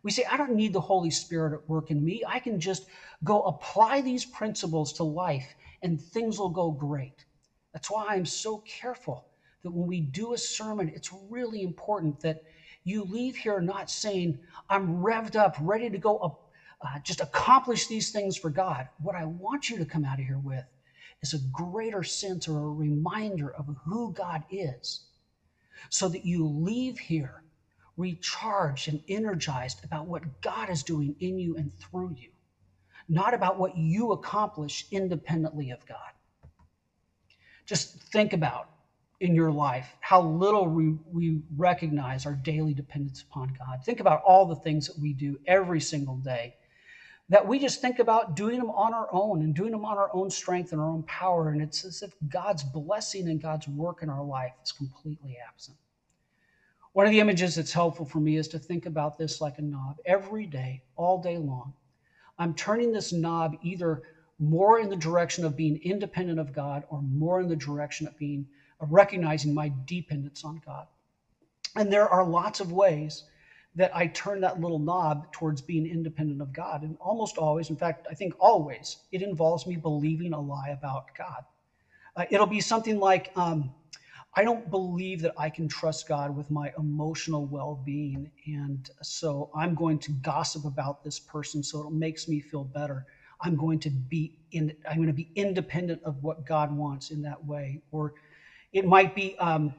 We 0.02 0.12
say, 0.12 0.24
I 0.30 0.38
don't 0.38 0.56
need 0.56 0.74
the 0.74 0.80
Holy 0.82 1.10
Spirit 1.10 1.54
at 1.54 1.68
work 1.68 1.90
in 1.90 2.04
me. 2.04 2.24
I 2.28 2.40
can 2.40 2.60
just 2.60 2.86
go 3.24 3.42
apply 3.42 4.02
these 4.02 4.26
principles 4.26 4.92
to 4.94 5.04
life 5.04 5.56
and 5.82 6.00
things 6.00 6.40
will 6.40 6.50
go 6.50 6.72
great. 6.72 7.26
That's 7.74 7.90
why 7.92 8.06
I'm 8.08 8.26
so 8.26 8.62
careful 8.80 9.26
that 9.64 9.72
when 9.72 9.88
we 9.88 10.00
do 10.00 10.34
a 10.34 10.38
sermon, 10.38 10.90
it's 10.94 11.10
really 11.12 11.62
important 11.62 12.20
that 12.22 12.38
you 12.84 13.04
leave 13.04 13.36
here 13.36 13.60
not 13.60 13.90
saying, 13.90 14.38
I'm 14.70 14.88
revved 15.02 15.36
up, 15.36 15.56
ready 15.60 15.90
to 15.90 15.98
go 15.98 16.18
uh, 16.82 16.98
just 17.02 17.20
accomplish 17.20 17.86
these 17.86 18.10
things 18.10 18.36
for 18.36 18.50
God. 18.50 18.88
What 18.98 19.14
I 19.16 19.24
want 19.24 19.70
you 19.70 19.78
to 19.78 19.86
come 19.86 20.04
out 20.04 20.18
of 20.20 20.26
here 20.26 20.38
with 20.38 20.64
is 21.22 21.34
a 21.34 21.38
greater 21.52 22.02
sense 22.02 22.48
or 22.48 22.58
a 22.58 22.72
reminder 22.72 23.52
of 23.54 23.66
who 23.84 24.12
God 24.12 24.44
is 24.50 25.00
so 25.90 26.08
that 26.08 26.24
you 26.24 26.46
leave 26.46 26.98
here 26.98 27.42
recharged 27.96 28.88
and 28.88 29.00
energized 29.08 29.82
about 29.84 30.06
what 30.06 30.42
God 30.42 30.68
is 30.68 30.82
doing 30.82 31.16
in 31.20 31.38
you 31.38 31.56
and 31.56 31.72
through 31.78 32.14
you, 32.16 32.30
not 33.08 33.34
about 33.34 33.58
what 33.58 33.76
you 33.76 34.12
accomplish 34.12 34.86
independently 34.90 35.70
of 35.70 35.84
God. 35.86 36.12
Just 37.64 38.02
think 38.12 38.32
about 38.32 38.68
in 39.20 39.34
your 39.34 39.50
life 39.50 39.96
how 40.00 40.20
little 40.20 40.66
we, 40.68 40.94
we 41.10 41.40
recognize 41.56 42.26
our 42.26 42.34
daily 42.34 42.74
dependence 42.74 43.22
upon 43.22 43.56
God. 43.58 43.82
Think 43.82 44.00
about 44.00 44.20
all 44.26 44.44
the 44.44 44.56
things 44.56 44.86
that 44.86 44.98
we 44.98 45.14
do 45.14 45.38
every 45.46 45.80
single 45.80 46.16
day 46.16 46.54
that 47.28 47.46
we 47.46 47.58
just 47.58 47.80
think 47.80 47.98
about 47.98 48.36
doing 48.36 48.58
them 48.58 48.70
on 48.70 48.94
our 48.94 49.08
own 49.12 49.42
and 49.42 49.54
doing 49.54 49.72
them 49.72 49.84
on 49.84 49.98
our 49.98 50.10
own 50.14 50.30
strength 50.30 50.72
and 50.72 50.80
our 50.80 50.88
own 50.88 51.02
power. 51.04 51.50
And 51.50 51.60
it's 51.60 51.84
as 51.84 52.02
if 52.02 52.14
God's 52.28 52.62
blessing 52.62 53.28
and 53.28 53.42
God's 53.42 53.66
work 53.66 54.02
in 54.02 54.08
our 54.08 54.24
life 54.24 54.52
is 54.62 54.70
completely 54.70 55.36
absent. 55.48 55.76
One 56.92 57.04
of 57.04 57.12
the 57.12 57.20
images 57.20 57.56
that's 57.56 57.72
helpful 57.72 58.06
for 58.06 58.20
me 58.20 58.36
is 58.36 58.48
to 58.48 58.58
think 58.58 58.86
about 58.86 59.18
this 59.18 59.40
like 59.40 59.58
a 59.58 59.62
knob. 59.62 59.96
Every 60.06 60.46
day, 60.46 60.82
all 60.94 61.20
day 61.20 61.36
long, 61.36 61.74
I'm 62.38 62.54
turning 62.54 62.92
this 62.92 63.12
knob 63.12 63.56
either 63.62 64.02
more 64.38 64.78
in 64.78 64.88
the 64.88 64.96
direction 64.96 65.44
of 65.44 65.56
being 65.56 65.80
independent 65.82 66.38
of 66.38 66.52
God 66.52 66.84
or 66.88 67.02
more 67.02 67.40
in 67.40 67.48
the 67.48 67.56
direction 67.56 68.06
of 68.06 68.16
being 68.18 68.46
of 68.80 68.92
recognizing 68.92 69.54
my 69.54 69.72
dependence 69.86 70.44
on 70.44 70.60
God. 70.64 70.86
And 71.74 71.92
there 71.92 72.08
are 72.08 72.24
lots 72.24 72.60
of 72.60 72.72
ways 72.72 73.24
that 73.76 73.94
I 73.96 74.08
turn 74.08 74.40
that 74.40 74.60
little 74.60 74.80
knob 74.80 75.30
towards 75.32 75.62
being 75.62 75.86
independent 75.86 76.42
of 76.42 76.52
God. 76.52 76.82
And 76.82 76.96
almost 77.00 77.38
always, 77.38 77.70
in 77.70 77.76
fact, 77.76 78.06
I 78.10 78.14
think 78.14 78.34
always, 78.40 78.98
it 79.12 79.22
involves 79.22 79.66
me 79.66 79.76
believing 79.76 80.34
a 80.34 80.40
lie 80.40 80.70
about 80.70 81.04
God. 81.16 81.44
Uh, 82.16 82.24
it'll 82.30 82.46
be 82.46 82.60
something 82.60 82.98
like, 82.98 83.30
um, 83.36 83.72
I 84.36 84.44
don't 84.44 84.70
believe 84.70 85.22
that 85.22 85.34
I 85.38 85.50
can 85.50 85.68
trust 85.68 86.08
God 86.08 86.36
with 86.36 86.50
my 86.50 86.72
emotional 86.78 87.46
well 87.46 87.80
being. 87.84 88.30
And 88.46 88.88
so 89.02 89.50
I'm 89.54 89.74
going 89.74 89.98
to 90.00 90.12
gossip 90.12 90.64
about 90.64 91.02
this 91.02 91.18
person 91.18 91.62
so 91.62 91.86
it 91.88 91.92
makes 91.92 92.28
me 92.28 92.40
feel 92.40 92.64
better. 92.64 93.04
I'm 93.42 93.56
going 93.56 93.80
to 93.80 93.90
be 93.90 94.32
in, 94.52 94.72
I'm 94.88 94.96
going 94.96 95.08
to 95.08 95.14
be 95.14 95.30
independent 95.34 96.02
of 96.04 96.22
what 96.22 96.44
God 96.44 96.72
wants 96.72 97.10
in 97.10 97.22
that 97.22 97.44
way. 97.44 97.80
Or 97.90 98.14
it 98.72 98.86
might 98.86 99.14
be, 99.14 99.36
um, 99.38 99.74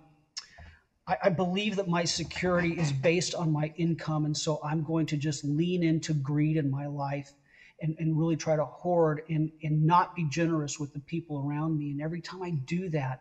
I, 1.07 1.17
I 1.25 1.29
believe 1.29 1.77
that 1.77 1.87
my 1.87 2.05
security 2.05 2.73
is 2.73 2.93
based 2.93 3.35
on 3.35 3.51
my 3.51 3.71
income. 3.77 4.25
And 4.25 4.37
so 4.37 4.59
I'm 4.63 4.83
going 4.83 5.07
to 5.07 5.17
just 5.17 5.43
lean 5.45 5.83
into 5.83 6.13
greed 6.13 6.57
in 6.57 6.69
my 6.71 6.87
life 6.87 7.33
and, 7.81 7.95
and 7.99 8.17
really 8.19 8.37
try 8.37 8.55
to 8.55 8.65
hoard 8.65 9.21
and, 9.29 9.51
and 9.63 9.85
not 9.85 10.15
be 10.15 10.25
generous 10.25 10.79
with 10.79 10.93
the 10.93 11.01
people 11.01 11.39
around 11.39 11.77
me. 11.77 11.91
And 11.91 12.01
every 12.01 12.21
time 12.21 12.43
I 12.43 12.51
do 12.51 12.89
that, 12.89 13.19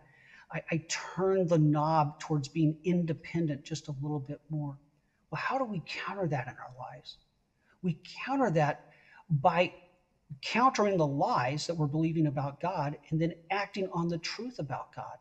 I, 0.52 0.62
I 0.70 0.82
turn 0.88 1.46
the 1.46 1.58
knob 1.58 2.18
towards 2.20 2.48
being 2.48 2.76
independent 2.84 3.64
just 3.64 3.88
a 3.88 3.94
little 4.02 4.20
bit 4.20 4.40
more. 4.50 4.78
Well, 5.30 5.42
how 5.42 5.58
do 5.58 5.64
we 5.64 5.82
counter 5.86 6.28
that 6.28 6.46
in 6.48 6.54
our 6.54 6.72
lives? 6.78 7.18
We 7.82 7.98
counter 8.26 8.50
that 8.52 8.78
by 9.30 9.72
countering 10.42 10.96
the 10.96 11.06
lies 11.06 11.66
that 11.66 11.74
we're 11.76 11.86
believing 11.86 12.26
about 12.26 12.60
God 12.60 12.96
and 13.10 13.20
then 13.20 13.32
acting 13.50 13.88
on 13.92 14.08
the 14.08 14.18
truth 14.18 14.58
about 14.58 14.86
God. 14.94 15.16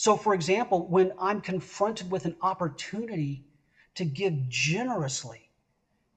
So, 0.00 0.16
for 0.16 0.32
example, 0.32 0.86
when 0.86 1.12
I'm 1.20 1.42
confronted 1.42 2.10
with 2.10 2.24
an 2.24 2.34
opportunity 2.40 3.44
to 3.96 4.06
give 4.06 4.48
generously 4.48 5.50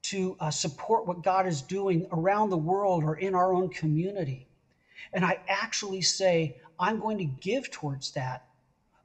to 0.04 0.38
uh, 0.40 0.52
support 0.52 1.06
what 1.06 1.22
God 1.22 1.46
is 1.46 1.62
doing 1.62 2.08
around 2.10 2.50
the 2.50 2.58
world 2.58 3.04
or 3.04 3.16
in 3.16 3.36
our 3.36 3.54
own 3.54 3.68
community, 3.68 4.48
and 5.12 5.26
I 5.26 5.42
actually 5.50 6.02
say, 6.02 6.56
I'm 6.80 6.98
going 6.98 7.18
to 7.18 7.26
give 7.26 7.70
towards 7.72 8.12
that, 8.12 8.46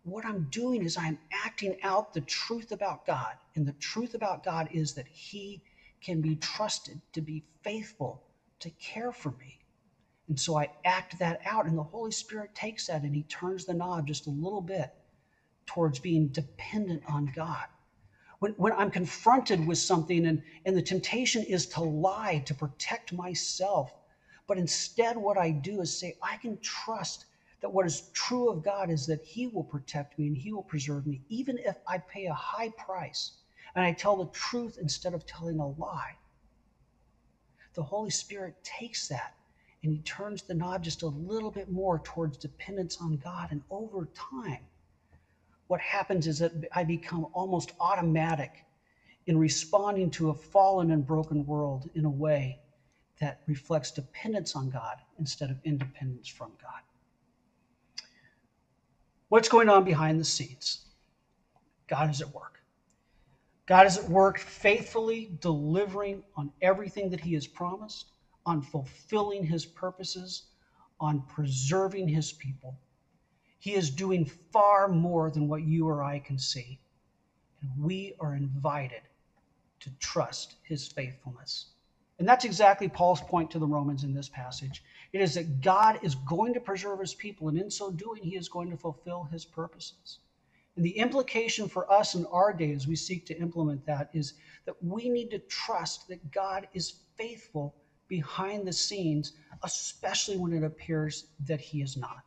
what 0.05 0.25
I'm 0.25 0.47
doing 0.53 0.85
is 0.85 0.97
I'm 0.97 1.19
acting 1.45 1.75
out 1.83 2.13
the 2.13 2.21
truth 2.21 2.71
about 2.71 3.05
God. 3.05 3.35
And 3.57 3.67
the 3.67 3.75
truth 3.81 4.15
about 4.15 4.45
God 4.45 4.69
is 4.71 4.93
that 4.93 5.09
He 5.09 5.61
can 6.01 6.21
be 6.21 6.37
trusted 6.37 7.01
to 7.15 7.21
be 7.21 7.43
faithful 7.65 8.23
to 8.61 8.71
care 8.71 9.11
for 9.11 9.33
me. 9.33 9.58
And 10.29 10.39
so 10.39 10.59
I 10.59 10.69
act 10.85 11.19
that 11.19 11.41
out, 11.47 11.67
and 11.67 11.77
the 11.77 11.85
Holy 11.85 12.13
Spirit 12.13 12.55
takes 12.55 12.87
that 12.87 13.03
and 13.03 13.15
He 13.15 13.25
turns 13.25 13.65
the 13.65 13.75
knob 13.75 14.07
just 14.07 14.27
a 14.27 14.31
little 14.31 14.63
bit 14.63 14.91
towards 15.67 15.99
being 16.01 16.29
dependent 16.29 17.03
on 17.09 17.27
God. 17.35 17.67
When, 18.41 18.53
when 18.53 18.73
I'm 18.75 18.91
confronted 18.91 19.67
with 19.67 19.79
something 19.79 20.27
and, 20.27 20.43
and 20.65 20.77
the 20.77 20.83
temptation 20.83 21.45
is 21.45 21.67
to 21.69 21.83
lie 21.83 22.43
to 22.47 22.55
protect 22.55 23.13
myself, 23.13 23.93
but 24.47 24.59
instead, 24.59 25.17
what 25.17 25.39
I 25.39 25.51
do 25.51 25.81
is 25.81 25.93
say, 25.99 26.15
I 26.23 26.37
can 26.39 26.59
trust 26.63 27.27
that 27.61 27.71
what 27.71 27.87
is 27.87 28.05
true 28.13 28.51
of 28.51 28.63
God 28.63 28.91
is 28.91 29.07
that 29.07 29.23
He 29.23 29.49
will 29.49 29.65
protect 29.65 30.19
me 30.19 30.29
and 30.29 30.37
He 30.37 30.53
will 30.53 30.63
preserve 30.63 31.07
me, 31.07 31.23
even 31.29 31.59
if 31.59 31.77
I 31.87 31.99
pay 31.99 32.27
a 32.27 32.35
high 32.35 32.71
price 32.77 33.33
and 33.75 33.85
I 33.85 33.93
tell 33.93 34.17
the 34.17 34.27
truth 34.33 34.79
instead 34.81 35.15
of 35.15 35.27
telling 35.27 35.59
a 35.59 35.69
lie. 35.69 36.19
The 37.75 37.85
Holy 37.85 38.11
Spirit 38.11 38.55
takes 38.65 39.09
that 39.09 39.35
and 39.83 39.93
He 39.93 40.01
turns 40.01 40.43
the 40.43 40.55
knob 40.55 40.83
just 40.83 41.03
a 41.03 41.07
little 41.09 41.51
bit 41.51 41.71
more 41.71 42.01
towards 42.01 42.37
dependence 42.37 42.99
on 43.01 43.17
God. 43.17 43.49
And 43.51 43.63
over 43.71 44.09
time, 44.15 44.67
what 45.69 45.81
happens 45.81 46.27
is 46.27 46.39
that 46.39 46.53
I 46.75 46.85
become 46.85 47.27
almost 47.33 47.73
automatic 47.81 48.65
in 49.27 49.39
responding 49.39 50.11
to 50.11 50.31
a 50.31 50.35
fallen 50.35 50.91
and 50.91 51.07
broken 51.07 51.45
world 51.47 51.89
in 51.95 52.05
a 52.05 52.11
way 52.11 52.59
that 53.21 53.41
reflects 53.47 53.91
dependence 53.91 54.57
on 54.57 54.71
God 54.71 54.97
instead 55.19 55.51
of 55.51 55.59
independence 55.65 56.29
from 56.29 56.53
God. 56.61 56.81
What's 59.29 59.49
going 59.49 59.69
on 59.69 59.85
behind 59.85 60.19
the 60.19 60.25
scenes? 60.25 60.81
God 61.89 62.11
is 62.11 62.21
at 62.21 62.33
work. 62.33 62.63
God 63.67 63.87
is 63.87 63.99
at 63.99 64.09
work 64.09 64.39
faithfully 64.39 65.31
delivering 65.41 66.23
on 66.37 66.51
everything 66.63 67.11
that 67.11 67.21
He 67.21 67.35
has 67.35 67.47
promised, 67.47 68.07
on 68.47 68.63
fulfilling 68.63 69.45
His 69.45 69.65
purposes, 69.65 70.45
on 71.01 71.23
preserving 71.29 72.09
His 72.09 72.33
people. 72.33 72.79
He 73.59 73.75
is 73.75 73.91
doing 73.91 74.25
far 74.25 74.89
more 74.89 75.31
than 75.31 75.49
what 75.49 75.63
you 75.63 75.89
or 75.89 76.03
I 76.03 76.19
can 76.19 76.39
see. 76.39 76.79
And 77.61 77.71
we 77.83 78.15
are 78.21 78.35
invited 78.35 79.03
to 79.81 79.91
trust 79.99 80.57
His 80.63 80.87
faithfulness. 80.89 81.67
And 82.19 82.29
that's 82.29 82.45
exactly 82.45 82.89
Paul's 82.89 83.21
point 83.21 83.51
to 83.53 83.59
the 83.59 83.67
Romans 83.67 84.03
in 84.03 84.13
this 84.13 84.29
passage. 84.29 84.83
It 85.13 85.21
is 85.21 85.35
that 85.35 85.61
God 85.61 86.01
is 86.03 86.17
going 86.17 86.53
to 86.55 86.61
preserve 86.61 86.99
his 86.99 87.15
people, 87.15 87.49
and 87.49 87.57
in 87.57 87.71
so 87.71 87.91
doing, 87.93 88.23
he 88.23 88.37
is 88.37 88.49
going 88.49 88.71
to 88.71 88.77
fulfill 88.77 89.25
his 89.25 89.45
purposes. 89.45 90.19
And 90.75 90.85
the 90.85 90.99
implication 90.99 91.69
for 91.69 91.91
us 91.91 92.15
in 92.15 92.27
our 92.27 92.53
day 92.53 92.73
as 92.73 92.87
we 92.87 92.97
seek 92.97 93.27
to 93.27 93.39
implement 93.39 93.87
that 93.87 94.11
is 94.13 94.35
that 94.65 94.83
we 94.83 95.09
need 95.09 95.31
to 95.31 95.39
trust 95.41 96.09
that 96.09 96.31
God 96.31 96.69
is 96.73 97.01
faithful 97.17 97.75
behind 98.09 98.67
the 98.67 98.73
scenes, 98.73 99.33
especially 99.63 100.37
when 100.37 100.53
it 100.53 100.65
appears 100.65 101.27
that 101.47 101.61
he 101.61 101.83
is 101.83 101.97
not. 101.97 102.23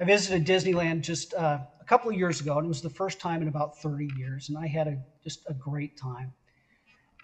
I 0.00 0.04
visited 0.04 0.46
Disneyland 0.46 1.02
just 1.02 1.34
uh, 1.34 1.58
a 1.80 1.84
couple 1.84 2.10
of 2.10 2.16
years 2.16 2.40
ago, 2.40 2.56
and 2.56 2.64
it 2.64 2.68
was 2.68 2.80
the 2.80 2.88
first 2.88 3.20
time 3.20 3.42
in 3.42 3.48
about 3.48 3.76
30 3.78 4.08
years, 4.16 4.48
and 4.48 4.56
I 4.56 4.66
had 4.66 4.88
a, 4.88 4.98
just 5.22 5.44
a 5.48 5.54
great 5.54 5.96
time. 5.96 6.32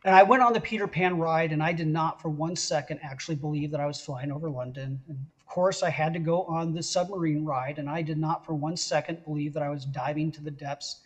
And 0.04 0.14
I 0.14 0.22
went 0.22 0.42
on 0.42 0.52
the 0.52 0.60
Peter 0.60 0.86
Pan 0.86 1.18
ride, 1.18 1.52
and 1.52 1.62
I 1.62 1.72
did 1.72 1.88
not 1.88 2.20
for 2.20 2.28
one 2.28 2.54
second 2.54 3.00
actually 3.02 3.36
believe 3.36 3.70
that 3.70 3.80
I 3.80 3.86
was 3.86 4.00
flying 4.00 4.30
over 4.30 4.50
London. 4.50 5.00
And 5.08 5.18
of 5.40 5.46
course, 5.46 5.82
I 5.82 5.90
had 5.90 6.12
to 6.12 6.20
go 6.20 6.42
on 6.44 6.74
the 6.74 6.82
submarine 6.82 7.44
ride, 7.44 7.78
and 7.78 7.88
I 7.88 8.02
did 8.02 8.18
not 8.18 8.44
for 8.44 8.54
one 8.54 8.76
second 8.76 9.24
believe 9.24 9.54
that 9.54 9.62
I 9.62 9.70
was 9.70 9.84
diving 9.86 10.30
to 10.32 10.42
the 10.42 10.50
depths 10.50 11.00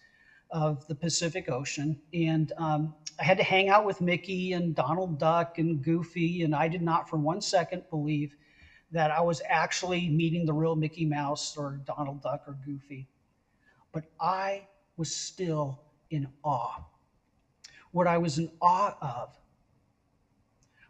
of 0.51 0.87
the 0.89 0.95
Pacific 0.95 1.49
Ocean. 1.49 1.97
And 2.13 2.53
um, 2.59 2.95
I 3.21 3.25
had 3.25 3.39
to 3.39 3.45
hang 3.45 3.69
out 3.69 3.85
with 3.85 4.01
Mickey 4.01 4.55
and 4.55 4.75
Donald 4.75 5.19
Duck 5.19 5.59
and 5.59 5.83
Goofy, 5.83 6.43
and 6.43 6.55
I 6.55 6.69
did 6.69 6.83
not 6.83 7.09
for 7.09 7.19
one 7.19 7.41
second 7.43 7.85
believe 7.91 8.35
that 8.93 9.11
I 9.11 9.21
was 9.21 9.43
actually 9.49 10.09
meeting 10.09 10.47
the 10.47 10.55
real 10.55 10.77
Mickey 10.77 11.05
Mouse 11.07 11.57
or 11.57 11.81
Donald 11.85 12.23
Duck 12.23 12.43
or 12.49 12.55
Goofy. 12.55 13.09
But 13.93 14.05
I 14.21 14.69
was 14.97 15.13
still 15.15 15.81
in 16.11 16.29
awe 16.45 16.77
what 17.93 18.07
I 18.07 18.19
was 18.19 18.39
in 18.39 18.51
awe 18.61 18.95
of 19.01 19.39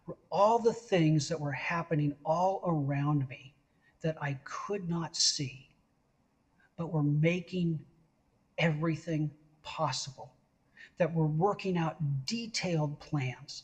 were 0.07 0.19
all 0.31 0.59
the 0.59 0.73
things 0.73 1.29
that 1.29 1.40
were 1.40 1.53
happening 1.53 2.12
all 2.25 2.61
around 2.64 3.29
me 3.29 3.55
that 4.03 4.16
I 4.21 4.38
could 4.45 4.88
not 4.88 5.16
see, 5.16 5.69
but 6.77 6.93
were 6.93 7.03
making 7.03 7.81
everything 8.59 9.31
possible, 9.62 10.35
that 11.00 11.14
were 11.14 11.26
working 11.26 11.78
out 11.78 11.96
detailed 12.26 13.00
plans, 13.00 13.62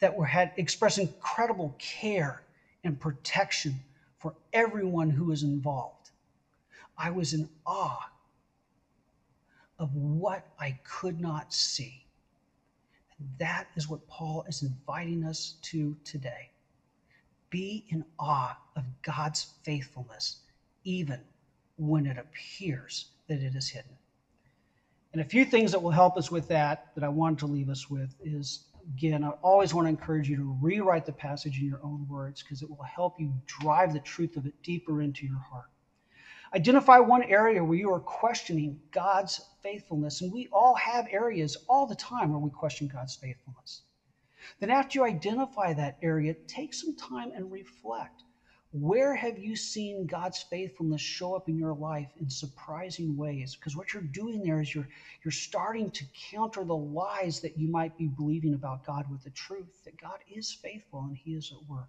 that 0.00 0.16
were 0.16 0.26
had 0.26 0.50
expressed 0.56 0.98
incredible 0.98 1.76
care 1.78 2.42
and 2.82 2.98
protection 2.98 3.80
for 4.18 4.34
everyone 4.52 5.08
who 5.08 5.26
was 5.26 5.44
involved. 5.44 6.10
I 6.98 7.10
was 7.10 7.32
in 7.32 7.48
awe 7.64 8.10
of 9.78 9.94
what 9.94 10.48
I 10.58 10.80
could 10.82 11.20
not 11.20 11.54
see. 11.54 12.04
And 13.16 13.28
that 13.38 13.68
is 13.76 13.88
what 13.88 14.04
Paul 14.08 14.44
is 14.48 14.62
inviting 14.62 15.22
us 15.22 15.54
to 15.62 15.96
today. 16.02 16.50
Be 17.50 17.84
in 17.88 18.04
awe 18.18 18.58
of 18.74 18.82
God's 19.02 19.46
faithfulness, 19.62 20.38
even 20.82 21.20
when 21.76 22.04
it 22.04 22.18
appears 22.18 23.06
that 23.28 23.40
it 23.40 23.54
is 23.54 23.68
hidden. 23.68 23.99
And 25.12 25.20
a 25.20 25.24
few 25.24 25.44
things 25.44 25.72
that 25.72 25.82
will 25.82 25.90
help 25.90 26.16
us 26.16 26.30
with 26.30 26.48
that, 26.48 26.94
that 26.94 27.02
I 27.02 27.08
wanted 27.08 27.40
to 27.40 27.46
leave 27.46 27.68
us 27.68 27.90
with, 27.90 28.14
is 28.24 28.66
again, 28.96 29.24
I 29.24 29.30
always 29.42 29.74
want 29.74 29.86
to 29.86 29.90
encourage 29.90 30.28
you 30.28 30.36
to 30.36 30.56
rewrite 30.60 31.04
the 31.04 31.12
passage 31.12 31.58
in 31.58 31.66
your 31.66 31.80
own 31.82 32.06
words 32.08 32.42
because 32.42 32.62
it 32.62 32.70
will 32.70 32.82
help 32.82 33.20
you 33.20 33.32
drive 33.46 33.92
the 33.92 34.00
truth 34.00 34.36
of 34.36 34.46
it 34.46 34.54
deeper 34.62 35.02
into 35.02 35.26
your 35.26 35.38
heart. 35.38 35.70
Identify 36.54 36.98
one 36.98 37.22
area 37.24 37.62
where 37.62 37.78
you 37.78 37.92
are 37.92 38.00
questioning 38.00 38.80
God's 38.90 39.40
faithfulness. 39.62 40.20
And 40.20 40.32
we 40.32 40.48
all 40.52 40.74
have 40.74 41.06
areas 41.10 41.56
all 41.68 41.86
the 41.86 41.94
time 41.94 42.30
where 42.30 42.40
we 42.40 42.50
question 42.50 42.88
God's 42.88 43.14
faithfulness. 43.14 43.82
Then, 44.58 44.70
after 44.70 44.98
you 44.98 45.04
identify 45.04 45.72
that 45.74 45.98
area, 46.02 46.34
take 46.48 46.74
some 46.74 46.96
time 46.96 47.30
and 47.34 47.52
reflect. 47.52 48.24
Where 48.72 49.16
have 49.16 49.36
you 49.36 49.56
seen 49.56 50.06
God's 50.06 50.44
faithfulness 50.48 51.00
show 51.00 51.34
up 51.34 51.48
in 51.48 51.58
your 51.58 51.74
life 51.74 52.08
in 52.20 52.30
surprising 52.30 53.16
ways? 53.16 53.56
Because 53.56 53.76
what 53.76 53.92
you're 53.92 54.02
doing 54.02 54.44
there 54.44 54.60
is 54.60 54.72
you're, 54.72 54.88
you're 55.24 55.32
starting 55.32 55.90
to 55.90 56.04
counter 56.30 56.64
the 56.64 56.76
lies 56.76 57.40
that 57.40 57.58
you 57.58 57.68
might 57.68 57.96
be 57.98 58.06
believing 58.06 58.54
about 58.54 58.84
God 58.84 59.10
with 59.10 59.24
the 59.24 59.30
truth 59.30 59.82
that 59.84 60.00
God 60.00 60.20
is 60.28 60.52
faithful 60.52 61.00
and 61.00 61.16
He 61.16 61.32
is 61.34 61.50
at 61.50 61.68
work. 61.68 61.88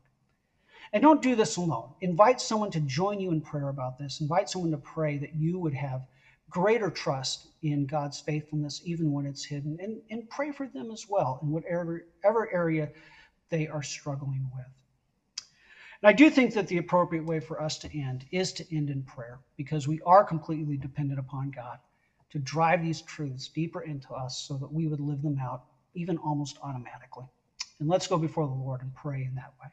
And 0.92 1.04
don't 1.04 1.22
do 1.22 1.36
this 1.36 1.58
alone. 1.58 1.94
Invite 2.02 2.42
someone 2.42 2.72
to 2.72 2.80
join 2.80 3.20
you 3.20 3.32
in 3.32 3.42
prayer 3.42 3.70
about 3.70 4.00
this. 4.00 4.20
Invite 4.20 4.50
someone 4.50 4.72
to 4.72 4.78
pray 4.78 5.18
that 5.18 5.36
you 5.36 5.60
would 5.60 5.76
have 5.76 6.02
greater 6.50 6.90
trust 6.90 7.48
in 7.62 7.86
God's 7.86 8.20
faithfulness, 8.20 8.82
even 8.84 9.12
when 9.12 9.28
it's 9.28 9.46
hidden. 9.46 9.78
And, 9.80 10.02
and 10.10 10.28
pray 10.30 10.52
for 10.52 10.68
them 10.68 10.90
as 10.92 11.06
well 11.08 11.40
in 11.44 11.52
whatever, 11.52 12.06
whatever 12.24 12.52
area 12.52 12.90
they 13.50 13.68
are 13.68 13.84
struggling 13.84 14.50
with. 14.56 14.66
And 16.02 16.10
I 16.10 16.14
do 16.14 16.30
think 16.30 16.54
that 16.54 16.68
the 16.68 16.78
appropriate 16.78 17.26
way 17.26 17.40
for 17.40 17.62
us 17.62 17.78
to 17.80 18.00
end 18.00 18.26
is 18.32 18.54
to 18.54 18.76
end 18.76 18.90
in 18.90 19.04
prayer 19.04 19.40
because 19.56 19.88
we 19.88 20.02
are 20.06 20.24
completely 20.24 20.78
dependent 20.78 21.20
upon 21.20 21.52
God 21.52 21.78
to 22.32 22.40
drive 22.40 22.82
these 22.82 23.02
truths 23.02 23.50
deeper 23.50 23.82
into 23.82 24.14
us 24.14 24.46
so 24.48 24.58
that 24.58 24.72
we 24.72 24.88
would 24.88 25.00
live 25.02 25.22
them 25.22 25.38
out 25.40 25.66
even 25.94 26.18
almost 26.18 26.58
automatically. 26.64 27.26
And 27.80 27.90
let's 27.90 28.08
go 28.08 28.18
before 28.18 28.48
the 28.48 28.54
Lord 28.54 28.82
and 28.82 28.96
pray 28.96 29.24
in 29.24 29.36
that 29.36 29.54
way. 29.62 29.70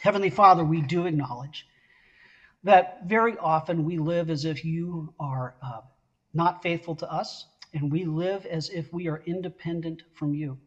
Heavenly 0.00 0.30
Father, 0.30 0.64
we 0.64 0.80
do 0.80 1.06
acknowledge 1.06 1.66
that 2.62 3.02
very 3.06 3.36
often 3.38 3.84
we 3.84 3.98
live 3.98 4.30
as 4.30 4.44
if 4.44 4.64
you 4.64 5.14
are 5.18 5.54
uh, 5.62 5.80
not 6.34 6.62
faithful 6.62 6.94
to 6.96 7.10
us, 7.10 7.46
and 7.72 7.90
we 7.90 8.04
live 8.04 8.44
as 8.46 8.68
if 8.70 8.92
we 8.92 9.08
are 9.08 9.22
independent 9.26 10.02
from 10.14 10.34
you. 10.34 10.58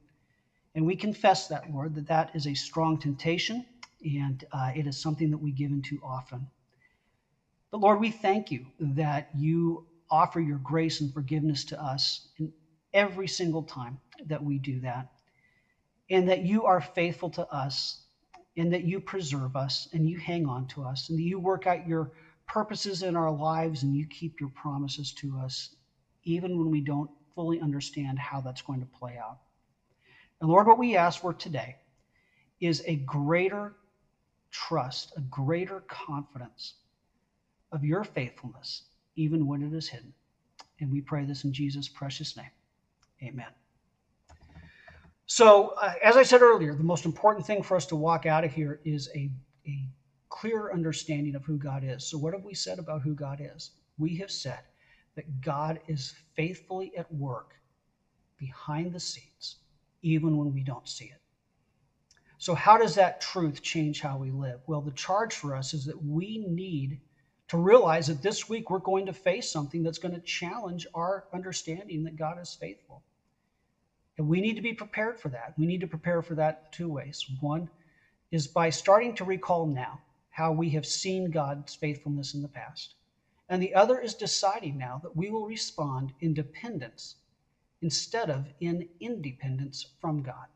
And 0.75 0.85
we 0.85 0.95
confess 0.95 1.47
that, 1.47 1.71
Lord, 1.71 1.95
that 1.95 2.07
that 2.07 2.35
is 2.35 2.47
a 2.47 2.53
strong 2.53 2.97
temptation, 2.97 3.65
and 4.03 4.43
uh, 4.53 4.71
it 4.75 4.87
is 4.87 5.01
something 5.01 5.31
that 5.31 5.39
we 5.39 5.51
give 5.51 5.71
into 5.71 5.99
often. 6.03 6.47
But 7.71 7.81
Lord, 7.81 7.99
we 7.99 8.11
thank 8.11 8.51
you 8.51 8.67
that 8.79 9.27
you 9.33 9.83
offer 10.11 10.39
your 10.39 10.59
grace 10.59 11.01
and 11.01 11.13
forgiveness 11.13 11.63
to 11.65 11.81
us 11.83 12.21
in 12.37 12.51
every 12.93 13.27
single 13.27 13.63
time 13.63 13.99
that 14.25 14.43
we 14.43 14.59
do 14.59 14.79
that, 14.81 15.07
and 16.09 16.29
that 16.29 16.41
you 16.41 16.65
are 16.65 16.81
faithful 16.81 17.29
to 17.31 17.47
us, 17.53 17.97
and 18.57 18.73
that 18.73 18.83
you 18.83 18.99
preserve 18.99 19.55
us, 19.55 19.87
and 19.93 20.07
you 20.09 20.17
hang 20.17 20.47
on 20.47 20.65
to 20.67 20.83
us, 20.83 21.09
and 21.09 21.17
that 21.19 21.23
you 21.23 21.39
work 21.39 21.67
out 21.67 21.85
your 21.85 22.09
purposes 22.47 23.03
in 23.03 23.15
our 23.15 23.31
lives, 23.31 23.83
and 23.83 23.95
you 23.95 24.05
keep 24.07 24.39
your 24.39 24.49
promises 24.49 25.13
to 25.13 25.37
us, 25.37 25.69
even 26.23 26.57
when 26.57 26.71
we 26.71 26.81
don't 26.81 27.11
fully 27.35 27.61
understand 27.61 28.19
how 28.19 28.41
that's 28.41 28.61
going 28.61 28.79
to 28.81 28.87
play 28.87 29.17
out. 29.17 29.37
And 30.41 30.49
Lord, 30.49 30.67
what 30.67 30.79
we 30.79 30.95
ask 30.95 31.21
for 31.21 31.33
today 31.33 31.77
is 32.61 32.81
a 32.85 32.97
greater 32.97 33.75
trust, 34.53 35.13
a 35.17 35.21
greater 35.21 35.83
confidence 35.89 36.75
of 37.73 37.83
your 37.83 38.05
faithfulness, 38.05 38.83
even 39.17 39.47
when 39.47 39.63
it 39.63 39.73
is 39.73 39.89
hidden. 39.89 40.13
And 40.81 40.91
we 40.91 41.01
pray 41.01 41.25
this 41.25 41.45
in 41.45 41.53
Jesus' 41.53 41.89
precious 41.89 42.37
name. 42.37 42.51
Amen. 43.23 43.51
So, 45.27 45.73
uh, 45.81 45.93
as 46.03 46.17
I 46.17 46.23
said 46.23 46.41
earlier, 46.41 46.75
the 46.75 46.83
most 46.83 47.05
important 47.05 47.45
thing 47.47 47.63
for 47.63 47.77
us 47.77 47.87
to 47.87 47.97
walk 47.97 48.25
out 48.27 48.45
of 48.45 48.53
here 48.53 48.79
is 48.85 49.09
a, 49.15 49.29
a 49.67 49.89
clear 50.29 50.71
understanding 50.73 51.35
of 51.35 51.45
who 51.45 51.57
God 51.57 51.83
is. 51.85 52.05
So, 52.05 52.19
what 52.19 52.33
have 52.33 52.43
we 52.43 52.55
said 52.55 52.79
about 52.79 53.03
who 53.03 53.15
God 53.15 53.41
is? 53.41 53.71
We 53.97 54.17
have 54.17 54.31
said 54.31 54.61
that 55.15 55.41
God 55.41 55.79
is 55.87 56.13
faithfully 56.35 56.93
at 56.97 57.11
work 57.11 57.55
behind 58.37 58.93
the 58.93 59.01
scenes, 59.01 59.57
even 60.03 60.37
when 60.37 60.53
we 60.53 60.63
don't 60.63 60.87
see 60.87 61.05
it. 61.05 61.22
So, 62.43 62.55
how 62.55 62.77
does 62.77 62.95
that 62.95 63.21
truth 63.21 63.61
change 63.61 64.01
how 64.01 64.17
we 64.17 64.29
live? 64.29 64.59
Well, 64.67 64.81
the 64.81 64.91
charge 64.91 65.33
for 65.33 65.55
us 65.55 65.73
is 65.73 65.85
that 65.85 66.03
we 66.03 66.39
need 66.39 66.99
to 67.47 67.57
realize 67.57 68.07
that 68.07 68.21
this 68.21 68.49
week 68.49 68.69
we're 68.69 68.79
going 68.79 69.05
to 69.05 69.13
face 69.13 69.49
something 69.49 69.81
that's 69.81 69.97
going 69.97 70.13
to 70.13 70.19
challenge 70.19 70.85
our 70.93 71.23
understanding 71.33 72.03
that 72.03 72.17
God 72.17 72.37
is 72.41 72.53
faithful. 72.59 73.01
And 74.17 74.27
we 74.27 74.41
need 74.41 74.57
to 74.57 74.61
be 74.61 74.73
prepared 74.73 75.21
for 75.21 75.29
that. 75.29 75.53
We 75.57 75.65
need 75.65 75.79
to 75.79 75.87
prepare 75.87 76.21
for 76.21 76.35
that 76.35 76.57
two 76.69 76.89
ways. 76.89 77.25
One 77.39 77.69
is 78.29 78.45
by 78.45 78.71
starting 78.71 79.13
to 79.13 79.23
recall 79.23 79.65
now 79.65 80.01
how 80.31 80.51
we 80.51 80.71
have 80.71 80.85
seen 80.85 81.31
God's 81.31 81.75
faithfulness 81.75 82.33
in 82.33 82.41
the 82.41 82.49
past. 82.49 82.95
And 83.47 83.61
the 83.61 83.73
other 83.73 84.01
is 84.01 84.15
deciding 84.15 84.77
now 84.77 84.99
that 85.03 85.15
we 85.15 85.29
will 85.29 85.45
respond 85.45 86.11
in 86.19 86.33
dependence 86.33 87.15
instead 87.81 88.29
of 88.29 88.47
in 88.59 88.83
independence 88.99 89.85
from 90.01 90.21
God. 90.21 90.47